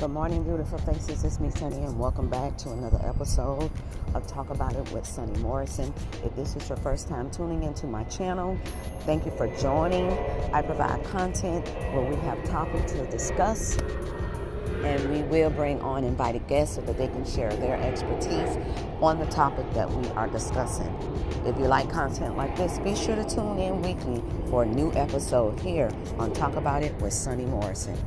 Good 0.00 0.12
morning, 0.12 0.44
beautiful 0.44 0.78
faces. 0.78 1.24
It's 1.24 1.40
me, 1.40 1.50
Sunny, 1.50 1.76
and 1.76 1.98
welcome 1.98 2.30
back 2.30 2.56
to 2.56 2.70
another 2.70 2.98
episode 3.04 3.70
of 4.14 4.26
Talk 4.26 4.48
About 4.48 4.74
It 4.74 4.90
with 4.92 5.04
Sunny 5.04 5.38
Morrison. 5.40 5.92
If 6.24 6.34
this 6.36 6.56
is 6.56 6.66
your 6.70 6.78
first 6.78 7.06
time 7.06 7.30
tuning 7.30 7.64
into 7.64 7.86
my 7.86 8.04
channel, 8.04 8.58
thank 9.00 9.26
you 9.26 9.30
for 9.32 9.54
joining. 9.58 10.10
I 10.54 10.62
provide 10.62 11.04
content 11.04 11.68
where 11.92 12.08
we 12.08 12.16
have 12.16 12.42
topics 12.44 12.92
to 12.92 13.06
discuss, 13.10 13.76
and 14.84 15.10
we 15.10 15.20
will 15.24 15.50
bring 15.50 15.78
on 15.82 16.04
invited 16.04 16.48
guests 16.48 16.76
so 16.76 16.80
that 16.80 16.96
they 16.96 17.08
can 17.08 17.26
share 17.26 17.52
their 17.52 17.76
expertise 17.76 18.56
on 19.02 19.18
the 19.18 19.26
topic 19.26 19.70
that 19.74 19.90
we 19.90 20.08
are 20.12 20.28
discussing. 20.28 20.96
If 21.44 21.58
you 21.58 21.66
like 21.66 21.90
content 21.90 22.38
like 22.38 22.56
this, 22.56 22.78
be 22.78 22.96
sure 22.96 23.16
to 23.16 23.24
tune 23.28 23.58
in 23.58 23.82
weekly 23.82 24.24
for 24.48 24.62
a 24.62 24.66
new 24.66 24.94
episode 24.94 25.60
here 25.60 25.90
on 26.18 26.32
Talk 26.32 26.56
About 26.56 26.82
It 26.82 26.98
with 27.02 27.12
Sunny 27.12 27.44
Morrison. 27.44 27.98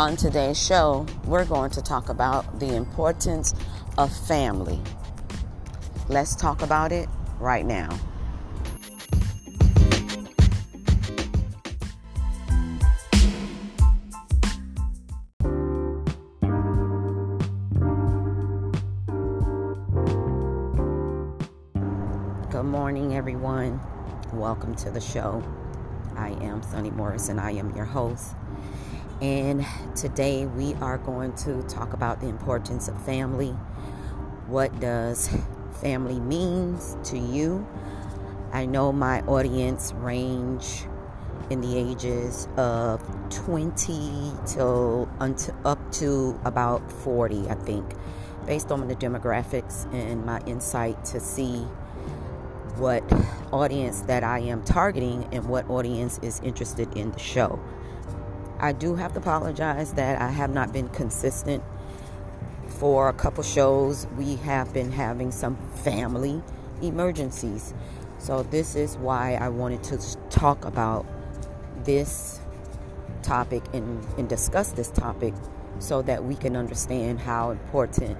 On 0.00 0.16
today's 0.16 0.58
show, 0.58 1.04
we're 1.26 1.44
going 1.44 1.70
to 1.72 1.82
talk 1.82 2.08
about 2.08 2.58
the 2.58 2.74
importance 2.74 3.54
of 3.98 4.10
family. 4.26 4.80
Let's 6.08 6.34
talk 6.34 6.62
about 6.62 6.90
it 6.90 7.06
right 7.38 7.66
now. 7.66 7.90
Good 22.48 22.62
morning, 22.62 23.14
everyone. 23.14 23.78
Welcome 24.32 24.74
to 24.76 24.90
the 24.90 24.98
show. 24.98 25.44
I 26.16 26.30
am 26.40 26.62
Sunny 26.62 26.88
and 27.28 27.38
I 27.38 27.50
am 27.50 27.76
your 27.76 27.84
host. 27.84 28.34
And 29.20 29.66
today 29.94 30.46
we 30.46 30.72
are 30.76 30.96
going 30.96 31.34
to 31.34 31.62
talk 31.64 31.92
about 31.92 32.20
the 32.22 32.28
importance 32.28 32.88
of 32.88 32.98
family. 33.04 33.50
What 34.46 34.80
does 34.80 35.28
family 35.82 36.18
means 36.18 36.96
to 37.10 37.18
you? 37.18 37.66
I 38.52 38.64
know 38.64 38.92
my 38.92 39.20
audience 39.22 39.92
range 39.96 40.84
in 41.50 41.60
the 41.60 41.76
ages 41.76 42.48
of 42.56 43.02
20 43.28 44.32
till 44.46 45.06
up 45.66 45.92
to 45.92 46.40
about 46.46 46.90
40, 46.90 47.50
I 47.50 47.56
think, 47.56 47.84
based 48.46 48.72
on 48.72 48.88
the 48.88 48.96
demographics 48.96 49.92
and 49.92 50.24
my 50.24 50.40
insight 50.46 51.04
to 51.06 51.20
see 51.20 51.58
what 52.76 53.04
audience 53.52 54.00
that 54.02 54.24
I 54.24 54.38
am 54.38 54.62
targeting 54.62 55.28
and 55.30 55.46
what 55.46 55.68
audience 55.68 56.18
is 56.22 56.40
interested 56.40 56.96
in 56.96 57.10
the 57.10 57.18
show. 57.18 57.60
I 58.60 58.72
do 58.72 58.94
have 58.94 59.12
to 59.14 59.18
apologize 59.18 59.94
that 59.94 60.20
I 60.20 60.30
have 60.30 60.50
not 60.50 60.72
been 60.72 60.88
consistent 60.88 61.64
for 62.68 63.08
a 63.08 63.12
couple 63.12 63.42
shows. 63.42 64.06
We 64.16 64.36
have 64.36 64.72
been 64.72 64.92
having 64.92 65.32
some 65.32 65.56
family 65.76 66.42
emergencies. 66.82 67.74
So, 68.18 68.42
this 68.42 68.76
is 68.76 68.96
why 68.98 69.34
I 69.34 69.48
wanted 69.48 69.82
to 69.84 69.98
talk 70.28 70.64
about 70.64 71.06
this 71.84 72.40
topic 73.22 73.62
and, 73.72 74.04
and 74.18 74.28
discuss 74.28 74.72
this 74.72 74.90
topic 74.90 75.34
so 75.78 76.02
that 76.02 76.24
we 76.24 76.36
can 76.36 76.56
understand 76.56 77.20
how 77.20 77.50
important 77.50 78.18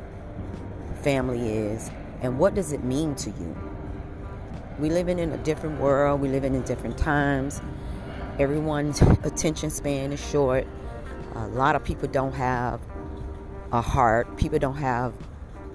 family 1.02 1.50
is 1.50 1.90
and 2.22 2.38
what 2.38 2.54
does 2.54 2.72
it 2.72 2.82
mean 2.82 3.14
to 3.16 3.30
you 3.30 3.70
we 4.80 4.88
living 4.88 5.18
in 5.18 5.30
a 5.32 5.36
different 5.36 5.78
world. 5.78 6.20
We 6.20 6.28
living 6.28 6.54
in 6.54 6.62
different 6.62 6.96
times. 6.96 7.60
Everyone's 8.40 9.02
attention 9.22 9.68
span 9.68 10.12
is 10.12 10.30
short. 10.30 10.66
A 11.34 11.46
lot 11.48 11.76
of 11.76 11.84
people 11.84 12.08
don't 12.08 12.32
have 12.32 12.80
a 13.70 13.82
heart. 13.82 14.34
People 14.38 14.58
don't 14.58 14.78
have 14.78 15.12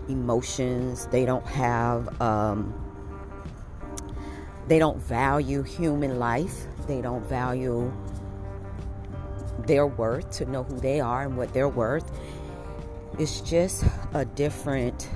emotions. 0.09 1.05
They 1.11 1.27
don't 1.27 1.45
have. 1.45 2.19
Um, 2.19 2.73
they 4.67 4.79
don't 4.79 4.97
value 4.97 5.61
human 5.61 6.17
life. 6.17 6.65
They 6.87 7.01
don't 7.01 7.23
value 7.27 7.93
their 9.59 9.85
worth 9.85 10.31
to 10.37 10.45
know 10.45 10.63
who 10.63 10.79
they 10.79 10.99
are 10.99 11.21
and 11.21 11.37
what 11.37 11.53
they're 11.53 11.69
worth. 11.69 12.11
It's 13.19 13.41
just 13.41 13.85
a 14.15 14.25
different 14.25 15.07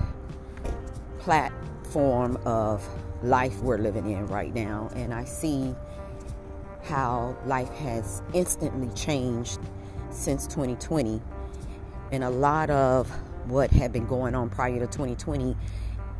platform 1.17 2.37
of 2.45 2.87
life 3.23 3.59
we're 3.61 3.79
living 3.79 4.11
in 4.11 4.27
right 4.27 4.53
now. 4.53 4.91
And 4.93 5.15
I 5.15 5.23
see 5.23 5.73
how 6.89 7.37
life 7.45 7.69
has 7.75 8.21
instantly 8.33 8.89
changed 8.95 9.59
since 10.09 10.47
2020. 10.47 11.21
And 12.11 12.23
a 12.23 12.29
lot 12.29 12.69
of 12.69 13.09
what 13.45 13.71
had 13.71 13.93
been 13.93 14.07
going 14.07 14.35
on 14.35 14.49
prior 14.49 14.79
to 14.79 14.87
2020, 14.87 15.55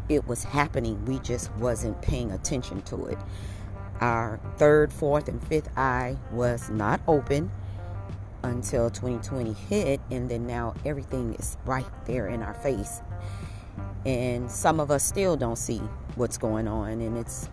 it 0.08 0.28
was 0.28 0.44
happening. 0.44 1.04
We 1.06 1.20
just 1.20 1.52
wasn't 1.56 2.02
paying 2.02 2.32
attention 2.32 2.84
to 2.84 3.08
it. 3.08 3.18
Our 4.00 4.40
third, 4.58 4.94
fourth, 4.94 5.28
and 5.28 5.46
fifth 5.48 5.70
eye 5.76 6.18
was 6.32 6.70
not 6.70 7.02
open 7.08 7.52
until 8.44 8.90
2020 8.90 9.54
hit, 9.54 10.00
and 10.10 10.30
then 10.30 10.48
now 10.48 10.74
everything 10.86 11.34
is 11.34 11.58
right 11.66 11.86
there 12.06 12.28
in 12.28 12.42
our 12.42 12.54
face. 12.54 13.02
And 14.06 14.50
some 14.50 14.80
of 14.80 14.92
us 14.92 15.04
still 15.04 15.36
don't 15.36 15.58
see 15.58 15.82
what's 16.16 16.38
going 16.38 16.68
on, 16.68 17.02
and 17.02 17.18
it's 17.18 17.50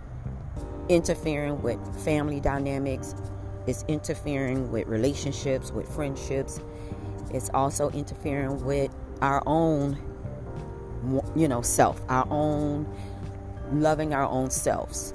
interfering 0.89 1.61
with 1.63 1.79
family 2.05 2.41
dynamics, 2.41 3.15
it's 3.67 3.85
interfering 3.89 4.71
with 4.71 4.87
relationships, 4.87 5.73
with 5.73 5.89
friendships, 5.89 6.61
it's 7.31 7.51
also 7.53 7.91
interfering 7.91 8.65
with 8.65 8.95
our 9.21 9.43
own, 9.47 9.99
you 11.35 11.49
know, 11.49 11.63
self, 11.63 12.01
our 12.09 12.27
own 12.31 12.87
loving 13.73 14.15
our 14.15 14.25
own 14.25 14.51
selves. 14.51 15.13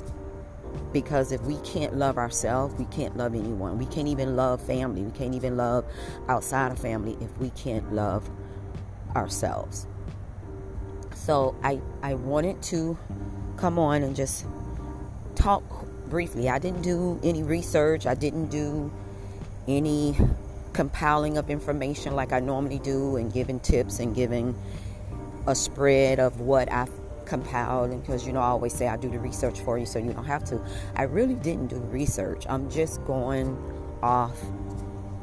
Because 0.94 1.32
if 1.32 1.42
we 1.44 1.58
can't 1.58 1.96
love 1.96 2.18
ourselves, 2.18 2.76
we 2.76 2.86
can't 2.86 3.16
love 3.18 3.34
anyone. 3.34 3.78
We 3.78 3.86
can't 3.86 4.08
even 4.08 4.36
love 4.36 4.62
family. 4.62 5.03
We 5.03 5.12
can't 5.12 5.34
even 5.36 5.58
love 5.58 5.86
outside 6.28 6.72
of 6.72 6.80
family 6.80 7.18
if 7.22 7.36
we 7.40 7.50
can't 7.52 7.94
love 7.94 8.30
ourselves. 9.16 9.88
So 11.14 11.56
I, 11.64 11.82
I 12.02 12.16
wanted 12.16 12.62
to 12.64 12.98
come 13.58 13.78
on 13.78 14.03
and 14.03 14.16
just 14.16 14.46
talk 15.36 15.64
briefly. 16.09 16.50
I 16.50 16.59
didn't 16.59 16.81
do 16.81 17.19
any 17.24 17.44
research, 17.44 18.06
I 18.06 18.14
didn't 18.14 18.47
do 18.47 18.92
any 19.68 20.16
compiling 20.74 21.38
of 21.38 21.50
information 21.50 22.16
like 22.16 22.31
I 22.31 22.40
normally 22.40 22.80
do 22.80 23.18
and 23.18 23.31
giving 23.31 23.59
tips 23.59 24.00
and 24.00 24.16
giving 24.16 24.56
a 25.47 25.56
spread 25.56 26.20
of 26.20 26.40
what 26.40 26.72
I've 26.72 26.91
compiled. 27.25 28.00
Because 28.02 28.25
you 28.25 28.34
know, 28.34 28.41
I 28.41 28.47
always 28.47 28.74
say 28.74 28.88
I 28.88 28.97
do 28.97 29.09
the 29.09 29.20
research 29.20 29.59
for 29.62 29.78
you 29.78 29.86
so 29.86 30.00
you 30.00 30.14
don't 30.14 30.25
have 30.25 30.44
to. 30.46 30.62
I 30.96 31.03
really 31.03 31.36
didn't 31.36 31.68
do 31.68 31.78
research, 31.78 32.46
I'm 32.50 32.70
just 32.70 33.03
going 33.06 33.58
off 34.02 34.38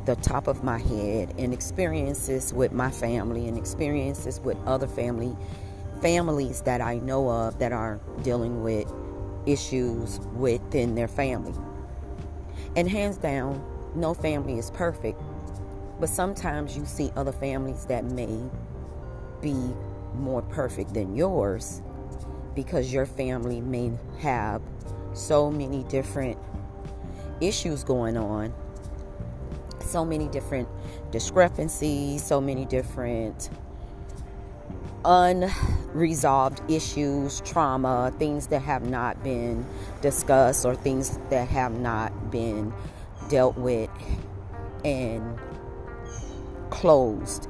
the 0.05 0.17
top 0.17 0.47
of 0.47 0.65
my 0.65 0.79
head 0.79 1.35
and 1.37 1.53
experiences 1.53 2.55
with 2.55 2.73
my 2.73 2.91
family 2.91 3.47
and 3.47 3.59
experiences 3.59 4.41
with 4.41 4.57
other 4.65 4.87
family 4.87 5.37
families 6.01 6.63
that 6.63 6.81
I 6.81 6.99
know 6.99 7.29
of 7.29 7.59
that 7.59 7.73
are 7.73 8.01
dealing 8.23 8.63
with 8.63 8.91
issues 9.47 10.21
within 10.35 10.95
their 10.95 11.09
family. 11.09 11.55
And 12.77 12.89
hands 12.89 13.17
down, 13.17 13.65
no 13.95 14.15
family 14.15 14.59
is 14.59 14.71
perfect, 14.71 15.21
but 16.01 16.09
sometimes 16.09 16.77
you 16.77 16.85
see 16.85 17.11
other 17.17 17.33
families 17.33 17.85
that 17.87 18.05
may 18.05 18.41
be 19.41 19.55
more 20.15 20.43
perfect 20.43 20.95
than 20.95 21.15
yours 21.15 21.83
because 22.55 22.93
your 22.93 23.07
family 23.07 23.61
may 23.61 23.93
have 24.21 24.63
so 25.13 25.51
many 25.51 25.85
different 25.85 26.39
issues 27.41 27.85
going 27.85 28.17
on, 28.17 28.53
so 29.81 30.05
many 30.05 30.29
different 30.29 30.69
discrepancies, 31.11 32.25
so 32.25 32.41
many 32.41 32.65
different 32.65 33.51
unresolved 35.09 36.61
issues, 36.71 37.41
trauma, 37.41 38.13
things 38.19 38.49
that 38.49 38.61
have 38.61 38.83
not 38.83 39.23
been 39.25 39.65
discussed 40.03 40.67
or 40.67 40.75
things 40.75 41.19
that 41.31 41.49
have 41.49 41.73
not 41.73 42.31
been 42.31 42.75
dealt 43.31 43.57
with 43.57 43.89
and 44.85 45.39
closed 46.69 47.49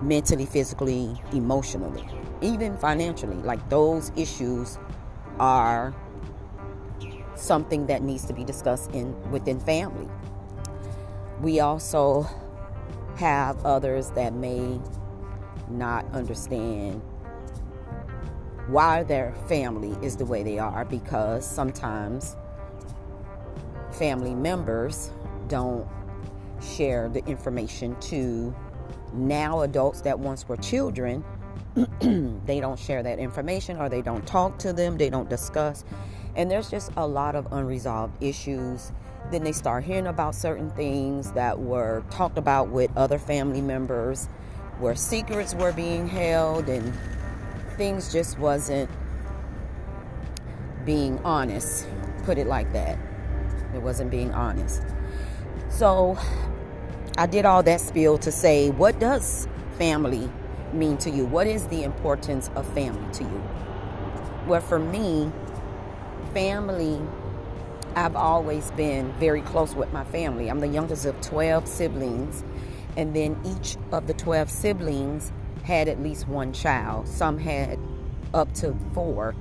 mentally, 0.00 0.46
physically, 0.46 1.20
emotionally, 1.32 2.08
even 2.40 2.76
financially. 2.76 3.36
Like 3.36 3.68
those 3.68 4.12
issues 4.14 4.78
are 5.40 5.92
something 7.34 7.86
that 7.86 8.02
needs 8.02 8.24
to 8.26 8.32
be 8.32 8.44
discussed 8.44 8.92
in 8.92 9.14
within 9.32 9.58
family. 9.58 10.08
We 11.40 11.58
also 11.58 12.24
have 13.16 13.64
others 13.64 14.10
that 14.10 14.32
may 14.32 14.78
not 15.70 16.04
understand 16.12 17.02
why 18.68 19.02
their 19.04 19.32
family 19.48 19.96
is 20.04 20.16
the 20.16 20.24
way 20.24 20.42
they 20.42 20.58
are 20.58 20.84
because 20.84 21.48
sometimes 21.48 22.36
family 23.92 24.34
members 24.34 25.10
don't 25.48 25.86
share 26.60 27.08
the 27.08 27.24
information 27.26 27.98
to 28.00 28.54
now 29.12 29.60
adults 29.60 30.00
that 30.02 30.18
once 30.18 30.48
were 30.48 30.56
children. 30.56 31.24
they 32.46 32.60
don't 32.60 32.78
share 32.78 33.02
that 33.02 33.18
information 33.18 33.76
or 33.76 33.88
they 33.88 34.02
don't 34.02 34.26
talk 34.26 34.58
to 34.58 34.72
them, 34.72 34.96
they 34.96 35.10
don't 35.10 35.28
discuss. 35.28 35.84
And 36.34 36.50
there's 36.50 36.70
just 36.70 36.90
a 36.96 37.06
lot 37.06 37.34
of 37.34 37.50
unresolved 37.52 38.22
issues. 38.22 38.92
Then 39.30 39.42
they 39.42 39.52
start 39.52 39.84
hearing 39.84 40.06
about 40.06 40.34
certain 40.34 40.70
things 40.70 41.32
that 41.32 41.58
were 41.58 42.04
talked 42.10 42.38
about 42.38 42.68
with 42.68 42.90
other 42.96 43.18
family 43.18 43.60
members, 43.60 44.28
where 44.78 44.94
secrets 44.94 45.54
were 45.54 45.72
being 45.72 46.06
held 46.06 46.68
and 46.68 46.92
things 47.76 48.12
just 48.12 48.38
wasn't 48.38 48.90
being 50.84 51.18
honest. 51.24 51.86
Put 52.24 52.38
it 52.38 52.46
like 52.46 52.72
that. 52.72 52.98
It 53.74 53.82
wasn't 53.82 54.10
being 54.10 54.32
honest. 54.32 54.82
So 55.68 56.18
I 57.18 57.26
did 57.26 57.44
all 57.44 57.62
that 57.62 57.80
spiel 57.80 58.18
to 58.18 58.30
say, 58.32 58.70
what 58.70 58.98
does 58.98 59.48
family 59.78 60.30
mean 60.72 60.98
to 60.98 61.10
you? 61.10 61.24
What 61.24 61.46
is 61.46 61.66
the 61.68 61.82
importance 61.82 62.50
of 62.54 62.66
family 62.74 63.12
to 63.14 63.24
you? 63.24 63.42
Well, 64.46 64.60
for 64.60 64.78
me, 64.78 65.32
family, 66.32 67.00
I've 67.94 68.16
always 68.16 68.70
been 68.72 69.12
very 69.14 69.40
close 69.40 69.74
with 69.74 69.92
my 69.92 70.04
family. 70.04 70.48
I'm 70.48 70.60
the 70.60 70.68
youngest 70.68 71.06
of 71.06 71.20
12 71.20 71.66
siblings, 71.66 72.44
and 72.96 73.14
then 73.14 73.38
each 73.44 73.76
of 73.92 74.06
the 74.06 74.14
12 74.14 74.50
siblings 74.50 75.32
had 75.64 75.88
at 75.88 76.02
least 76.02 76.28
one 76.28 76.52
child. 76.52 77.08
Some 77.08 77.38
had 77.38 77.78
up 78.32 78.52
to 78.54 78.76
four 78.94 79.34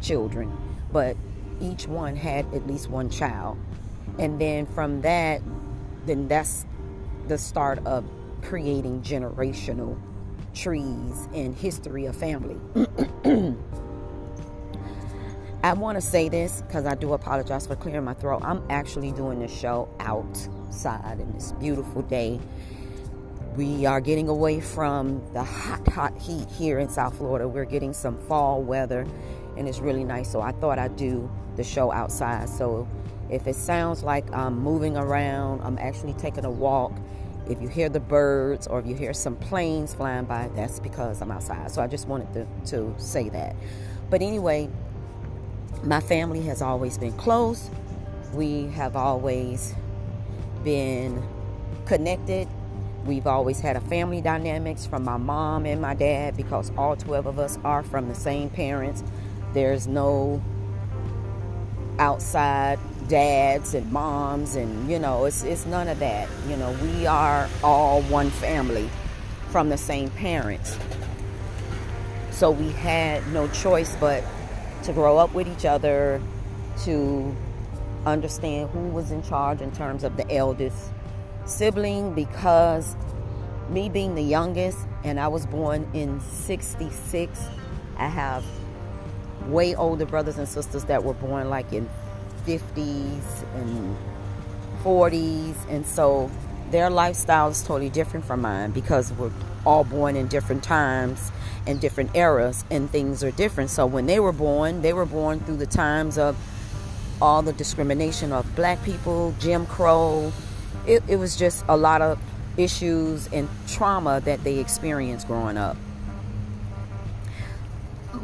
children, 0.00 0.56
but 0.92 1.16
each 1.60 1.86
one 1.86 2.16
had 2.16 2.52
at 2.54 2.66
least 2.66 2.88
one 2.88 3.10
child. 3.10 3.58
And 4.18 4.40
then 4.40 4.66
from 4.66 5.00
that, 5.02 5.42
then 6.06 6.28
that's 6.28 6.66
the 7.28 7.38
start 7.38 7.84
of 7.86 8.04
creating 8.42 9.02
generational 9.02 9.98
trees 10.54 11.28
and 11.32 11.54
history 11.54 12.06
of 12.06 12.16
family. 12.16 12.56
I 15.64 15.74
want 15.74 15.96
to 15.96 16.02
say 16.02 16.28
this 16.28 16.62
because 16.62 16.86
I 16.86 16.96
do 16.96 17.12
apologize 17.12 17.68
for 17.68 17.76
clearing 17.76 18.04
my 18.04 18.14
throat. 18.14 18.42
I'm 18.44 18.64
actually 18.68 19.12
doing 19.12 19.38
this 19.38 19.56
show 19.56 19.88
outside 20.00 21.20
in 21.20 21.32
this 21.32 21.52
beautiful 21.52 22.02
day. 22.02 22.40
We 23.56 23.84
are 23.84 24.00
getting 24.00 24.28
away 24.28 24.60
from 24.60 25.22
the 25.34 25.42
hot, 25.42 25.86
hot 25.88 26.16
heat 26.16 26.48
here 26.48 26.78
in 26.78 26.88
South 26.88 27.18
Florida. 27.18 27.46
We're 27.46 27.66
getting 27.66 27.92
some 27.92 28.16
fall 28.26 28.62
weather 28.62 29.06
and 29.58 29.68
it's 29.68 29.78
really 29.78 30.04
nice. 30.04 30.32
So 30.32 30.40
I 30.40 30.52
thought 30.52 30.78
I'd 30.78 30.96
do 30.96 31.30
the 31.56 31.64
show 31.64 31.92
outside. 31.92 32.48
So 32.48 32.88
if 33.28 33.46
it 33.46 33.56
sounds 33.56 34.02
like 34.02 34.32
I'm 34.32 34.58
moving 34.58 34.96
around, 34.96 35.60
I'm 35.60 35.76
actually 35.76 36.14
taking 36.14 36.46
a 36.46 36.50
walk. 36.50 36.92
If 37.46 37.60
you 37.60 37.68
hear 37.68 37.90
the 37.90 38.00
birds 38.00 38.66
or 38.66 38.78
if 38.78 38.86
you 38.86 38.94
hear 38.94 39.12
some 39.12 39.36
planes 39.36 39.92
flying 39.92 40.24
by, 40.24 40.48
that's 40.54 40.80
because 40.80 41.20
I'm 41.20 41.30
outside. 41.30 41.70
So 41.70 41.82
I 41.82 41.88
just 41.88 42.08
wanted 42.08 42.32
to, 42.32 42.46
to 42.70 42.94
say 42.98 43.28
that. 43.28 43.54
But 44.08 44.22
anyway, 44.22 44.70
my 45.82 46.00
family 46.00 46.40
has 46.44 46.62
always 46.62 46.96
been 46.96 47.12
close. 47.18 47.68
We 48.32 48.68
have 48.68 48.96
always 48.96 49.74
been 50.64 51.22
connected. 51.84 52.48
We've 53.04 53.26
always 53.26 53.58
had 53.60 53.76
a 53.76 53.80
family 53.80 54.20
dynamics 54.20 54.86
from 54.86 55.04
my 55.04 55.16
mom 55.16 55.66
and 55.66 55.80
my 55.80 55.94
dad 55.94 56.36
because 56.36 56.70
all 56.76 56.94
12 56.94 57.26
of 57.26 57.38
us 57.38 57.58
are 57.64 57.82
from 57.82 58.08
the 58.08 58.14
same 58.14 58.48
parents. 58.48 59.02
There's 59.52 59.88
no 59.88 60.40
outside 61.98 62.78
dads 63.08 63.74
and 63.74 63.90
moms 63.92 64.56
and 64.56 64.90
you 64.90 64.98
know 64.98 65.26
it's 65.26 65.42
it's 65.42 65.66
none 65.66 65.88
of 65.88 65.98
that 65.98 66.26
you 66.48 66.56
know 66.56 66.72
we 66.82 67.06
are 67.06 67.48
all 67.62 68.00
one 68.02 68.30
family 68.30 68.88
from 69.50 69.68
the 69.68 69.76
same 69.76 70.08
parents 70.10 70.78
so 72.30 72.50
we 72.50 72.70
had 72.70 73.26
no 73.32 73.46
choice 73.48 73.94
but 74.00 74.24
to 74.82 74.92
grow 74.92 75.18
up 75.18 75.34
with 75.34 75.46
each 75.46 75.66
other 75.66 76.20
to 76.78 77.36
understand 78.06 78.70
who 78.70 78.88
was 78.88 79.10
in 79.10 79.22
charge 79.22 79.60
in 79.60 79.70
terms 79.72 80.02
of 80.02 80.16
the 80.16 80.32
eldest 80.32 80.91
sibling 81.44 82.14
because 82.14 82.96
me 83.68 83.88
being 83.88 84.14
the 84.14 84.22
youngest 84.22 84.78
and 85.04 85.18
I 85.18 85.28
was 85.28 85.46
born 85.46 85.88
in 85.92 86.20
66 86.20 87.40
I 87.96 88.06
have 88.06 88.44
way 89.46 89.74
older 89.74 90.06
brothers 90.06 90.38
and 90.38 90.48
sisters 90.48 90.84
that 90.84 91.02
were 91.02 91.14
born 91.14 91.50
like 91.50 91.72
in 91.72 91.88
50s 92.46 93.54
and 93.54 93.96
40s 94.82 95.54
and 95.68 95.86
so 95.86 96.30
their 96.70 96.90
lifestyle 96.90 97.48
is 97.48 97.62
totally 97.62 97.90
different 97.90 98.24
from 98.24 98.40
mine 98.40 98.70
because 98.70 99.12
we're 99.12 99.30
all 99.66 99.84
born 99.84 100.16
in 100.16 100.26
different 100.28 100.62
times 100.62 101.30
and 101.66 101.80
different 101.80 102.14
eras 102.16 102.64
and 102.70 102.90
things 102.90 103.22
are 103.22 103.30
different. 103.30 103.70
So 103.70 103.86
when 103.86 104.06
they 104.06 104.18
were 104.20 104.32
born 104.32 104.82
they 104.82 104.92
were 104.92 105.06
born 105.06 105.40
through 105.40 105.58
the 105.58 105.66
times 105.66 106.18
of 106.18 106.36
all 107.20 107.42
the 107.42 107.52
discrimination 107.52 108.32
of 108.32 108.56
black 108.56 108.82
people 108.82 109.32
jim 109.38 109.64
crow 109.66 110.32
it, 110.86 111.02
it 111.08 111.16
was 111.16 111.36
just 111.36 111.64
a 111.68 111.76
lot 111.76 112.02
of 112.02 112.18
issues 112.56 113.28
and 113.32 113.48
trauma 113.66 114.20
that 114.20 114.42
they 114.44 114.58
experienced 114.58 115.26
growing 115.26 115.56
up 115.56 115.76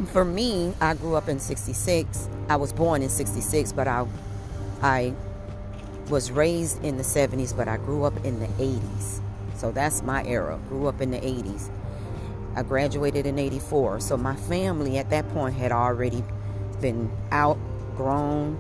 for 0.06 0.24
me, 0.24 0.74
I 0.80 0.94
grew 0.94 1.14
up 1.14 1.28
in 1.28 1.40
66. 1.40 2.28
I 2.48 2.56
was 2.56 2.72
born 2.72 3.02
in 3.02 3.08
66, 3.08 3.72
but 3.72 3.88
I 3.88 4.06
I 4.82 5.14
was 6.08 6.30
raised 6.30 6.82
in 6.84 6.96
the 6.96 7.02
70s, 7.02 7.54
but 7.56 7.68
I 7.68 7.76
grew 7.76 8.04
up 8.04 8.24
in 8.24 8.38
the 8.40 8.46
80s. 8.46 9.20
So 9.56 9.72
that's 9.72 10.02
my 10.02 10.24
era. 10.24 10.58
Grew 10.68 10.86
up 10.86 11.00
in 11.00 11.10
the 11.10 11.18
80s. 11.18 11.70
I 12.54 12.62
graduated 12.62 13.26
in 13.26 13.38
84. 13.38 14.00
So 14.00 14.16
my 14.16 14.36
family 14.36 14.98
at 14.98 15.10
that 15.10 15.28
point 15.30 15.56
had 15.56 15.72
already 15.72 16.24
been 16.80 17.10
outgrown 17.32 18.58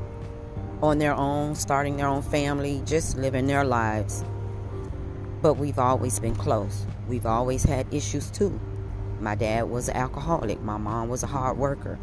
on 0.82 0.98
their 0.98 1.14
own, 1.14 1.54
starting 1.54 1.96
their 1.96 2.06
own 2.06 2.22
family, 2.22 2.82
just 2.84 3.16
living 3.16 3.46
their 3.46 3.64
lives. 3.64 4.24
But 5.42 5.54
we've 5.54 5.78
always 5.78 6.18
been 6.20 6.34
close. 6.34 6.86
We've 7.08 7.26
always 7.26 7.62
had 7.62 7.92
issues 7.92 8.30
too. 8.30 8.58
My 9.20 9.34
dad 9.34 9.68
was 9.68 9.88
an 9.88 9.96
alcoholic. 9.96 10.60
My 10.62 10.76
mom 10.76 11.08
was 11.08 11.22
a 11.22 11.26
hard 11.26 11.58
worker. 11.58 11.98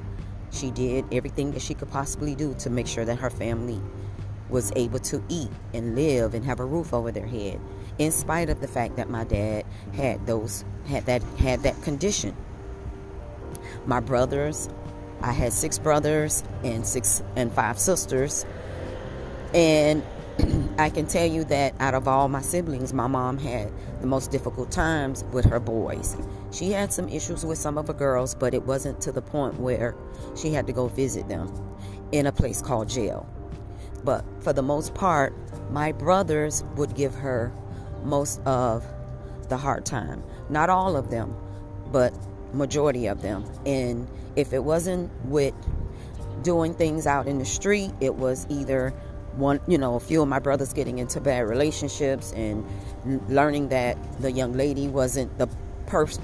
She 0.52 0.72
did 0.72 1.06
everything 1.12 1.52
that 1.52 1.62
she 1.62 1.74
could 1.74 1.90
possibly 1.90 2.36
do 2.36 2.54
to 2.56 2.70
make 2.70 2.88
sure 2.88 3.06
that 3.06 3.20
her 3.20 3.30
family 3.30 3.82
was 4.50 4.72
able 4.76 5.00
to 5.00 5.24
eat 5.30 5.50
and 5.74 5.96
live 5.96 6.34
and 6.34 6.46
have 6.46 6.60
a 6.60 6.66
roof 6.66 6.94
over 6.94 7.12
their 7.12 7.26
head 7.26 7.60
in 7.98 8.12
spite 8.12 8.50
of 8.50 8.62
the 8.62 8.68
fact 8.68 8.96
that 8.98 9.10
my 9.10 9.24
dad 9.24 9.66
had 9.94 10.26
those 10.28 10.64
had 10.86 11.06
that 11.06 11.24
had 11.40 11.64
that 11.64 11.80
condition 11.82 12.36
my 13.86 14.00
brothers 14.00 14.70
i 15.22 15.32
had 15.32 15.52
six 15.52 15.80
brothers 15.80 16.44
and 16.64 16.86
six 16.86 17.24
and 17.36 17.52
five 17.52 17.80
sisters 17.80 18.46
and 19.56 20.04
I 20.78 20.90
can 20.90 21.08
tell 21.08 21.26
you 21.26 21.46
that 21.46 21.74
out 21.80 21.94
of 21.94 22.08
all 22.08 22.28
my 22.28 22.42
siblings, 22.42 22.94
my 22.94 23.08
mom 23.08 23.38
had 23.38 23.72
the 24.02 24.08
most 24.08 24.30
difficult 24.30 24.70
times 24.70 25.24
with 25.32 25.46
her 25.46 25.62
boys. 25.62 26.18
She 26.52 26.72
had 26.72 26.92
some 26.92 27.08
issues 27.08 27.46
with 27.46 27.58
some 27.58 27.78
of 27.78 27.88
her 27.88 27.94
girls, 27.94 28.36
but 28.36 28.54
it 28.54 28.64
wasn't 28.64 29.00
to 29.02 29.14
the 29.14 29.22
point 29.22 29.60
where 29.60 29.96
she 30.36 30.52
had 30.52 30.68
to 30.68 30.74
go 30.74 30.90
visit 30.90 31.30
them 31.30 31.50
in 32.12 32.28
a 32.28 32.34
place 32.34 32.62
called 32.62 32.90
jail. 32.90 33.28
But 34.04 34.26
for 34.42 34.52
the 34.52 34.62
most 34.62 34.94
part, 34.94 35.34
my 35.72 35.94
brothers 35.94 36.64
would 36.76 36.94
give 36.94 37.16
her 37.16 37.54
most 38.04 38.42
of 38.42 38.86
the 39.48 39.58
hard 39.58 39.86
time. 39.86 40.22
Not 40.50 40.70
all 40.70 40.98
of 40.98 41.10
them, 41.10 41.36
but 41.92 42.14
majority 42.54 43.08
of 43.08 43.22
them. 43.22 43.46
And 43.66 44.08
if 44.36 44.52
it 44.52 44.64
wasn't 44.64 45.12
with 45.26 45.54
doing 46.42 46.74
things 46.74 47.08
out 47.08 47.28
in 47.28 47.40
the 47.40 47.46
street, 47.46 47.92
it 48.02 48.16
was 48.16 48.46
either 48.50 48.94
one, 49.38 49.60
you 49.68 49.78
know, 49.78 49.96
a 49.96 50.00
few 50.00 50.22
of 50.22 50.28
my 50.28 50.40
brothers 50.40 50.74
getting 50.74 51.00
into 51.00 51.20
bad 51.20 51.42
relationships 51.42 52.32
and 52.34 52.66
learning 53.30 53.70
that 53.70 53.98
the 54.22 54.32
young 54.32 54.54
lady 54.54 54.88
wasn't 54.88 55.38
the 55.38 55.48
person, 55.88 56.24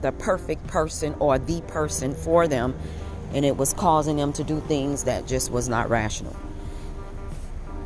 the 0.00 0.12
perfect 0.12 0.66
person 0.66 1.14
or 1.18 1.38
the 1.38 1.60
person 1.62 2.14
for 2.14 2.48
them, 2.48 2.74
and 3.32 3.44
it 3.44 3.56
was 3.56 3.72
causing 3.72 4.16
them 4.16 4.32
to 4.32 4.44
do 4.44 4.60
things 4.60 5.04
that 5.04 5.26
just 5.26 5.50
was 5.50 5.68
not 5.68 5.90
rational. 5.90 6.34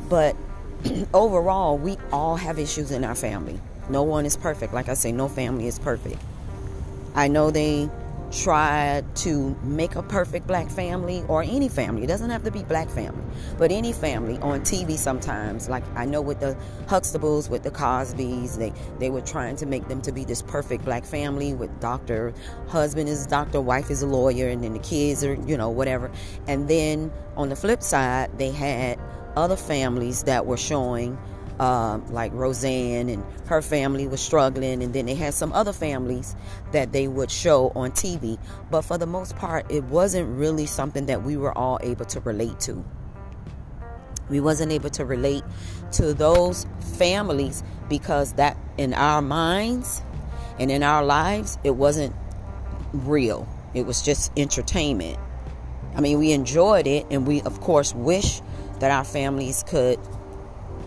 But 0.09 0.35
overall, 1.13 1.77
we 1.77 1.97
all 2.11 2.35
have 2.35 2.59
issues 2.59 2.91
in 2.91 3.03
our 3.03 3.15
family. 3.15 3.59
No 3.89 4.03
one 4.03 4.25
is 4.25 4.37
perfect. 4.37 4.73
Like 4.73 4.89
I 4.89 4.93
say, 4.93 5.11
no 5.11 5.27
family 5.27 5.67
is 5.67 5.79
perfect. 5.79 6.21
I 7.15 7.27
know 7.27 7.51
they 7.51 7.89
try 8.33 9.03
to 9.15 9.55
make 9.63 9.95
a 9.95 10.01
perfect 10.03 10.47
black 10.47 10.69
family 10.69 11.23
or 11.27 11.43
any 11.43 11.69
family. 11.69 12.03
It 12.03 12.07
doesn't 12.07 12.29
have 12.29 12.43
to 12.43 12.51
be 12.51 12.63
black 12.63 12.89
family, 12.89 13.23
but 13.57 13.71
any 13.71 13.93
family 13.93 14.37
on 14.39 14.61
TV 14.61 14.97
sometimes. 14.97 15.69
Like 15.69 15.83
I 15.95 16.05
know 16.05 16.21
with 16.21 16.39
the 16.39 16.57
Huxtables, 16.87 17.49
with 17.49 17.63
the 17.63 17.71
Cosbys, 17.71 18.57
they 18.57 18.73
they 18.99 19.09
were 19.09 19.21
trying 19.21 19.55
to 19.57 19.65
make 19.65 19.87
them 19.87 20.01
to 20.01 20.11
be 20.11 20.25
this 20.25 20.41
perfect 20.41 20.83
black 20.83 21.05
family 21.05 21.53
with 21.53 21.79
doctor, 21.79 22.33
husband 22.67 23.07
is 23.07 23.27
doctor, 23.27 23.61
wife 23.61 23.91
is 23.91 24.01
a 24.01 24.07
lawyer, 24.07 24.47
and 24.47 24.63
then 24.63 24.73
the 24.73 24.79
kids 24.79 25.23
are 25.23 25.35
you 25.45 25.55
know 25.55 25.69
whatever. 25.69 26.11
And 26.47 26.67
then 26.67 27.11
on 27.37 27.49
the 27.49 27.55
flip 27.55 27.83
side, 27.83 28.37
they 28.37 28.51
had 28.51 28.99
other 29.35 29.55
families 29.55 30.23
that 30.23 30.45
were 30.45 30.57
showing 30.57 31.17
um, 31.59 32.11
like 32.11 32.33
Roseanne 32.33 33.09
and 33.09 33.23
her 33.47 33.61
family 33.61 34.07
was 34.07 34.21
struggling, 34.21 34.81
and 34.81 34.93
then 34.93 35.05
they 35.05 35.15
had 35.15 35.33
some 35.33 35.53
other 35.53 35.73
families 35.73 36.35
that 36.71 36.91
they 36.91 37.07
would 37.07 37.29
show 37.29 37.71
on 37.75 37.91
TV. 37.91 38.39
But 38.71 38.81
for 38.81 38.97
the 38.97 39.05
most 39.05 39.35
part, 39.35 39.71
it 39.71 39.83
wasn't 39.85 40.37
really 40.37 40.65
something 40.65 41.05
that 41.07 41.23
we 41.23 41.37
were 41.37 41.55
all 41.57 41.79
able 41.81 42.05
to 42.05 42.19
relate 42.21 42.59
to. 42.61 42.83
We 44.29 44.39
wasn't 44.39 44.71
able 44.71 44.89
to 44.91 45.05
relate 45.05 45.43
to 45.93 46.13
those 46.13 46.65
families 46.97 47.63
because 47.89 48.33
that 48.33 48.57
in 48.77 48.93
our 48.93 49.21
minds 49.21 50.01
and 50.57 50.71
in 50.71 50.81
our 50.81 51.03
lives, 51.03 51.57
it 51.63 51.75
wasn't 51.75 52.15
real. 52.93 53.47
It 53.73 53.85
was 53.85 54.01
just 54.01 54.31
entertainment. 54.37 55.19
I 55.95 56.01
mean, 56.01 56.17
we 56.17 56.31
enjoyed 56.31 56.87
it, 56.87 57.05
and 57.11 57.27
we, 57.27 57.41
of 57.41 57.59
course, 57.61 57.93
wish 57.93 58.41
that 58.79 58.91
our 58.91 59.03
families 59.03 59.63
could 59.67 59.99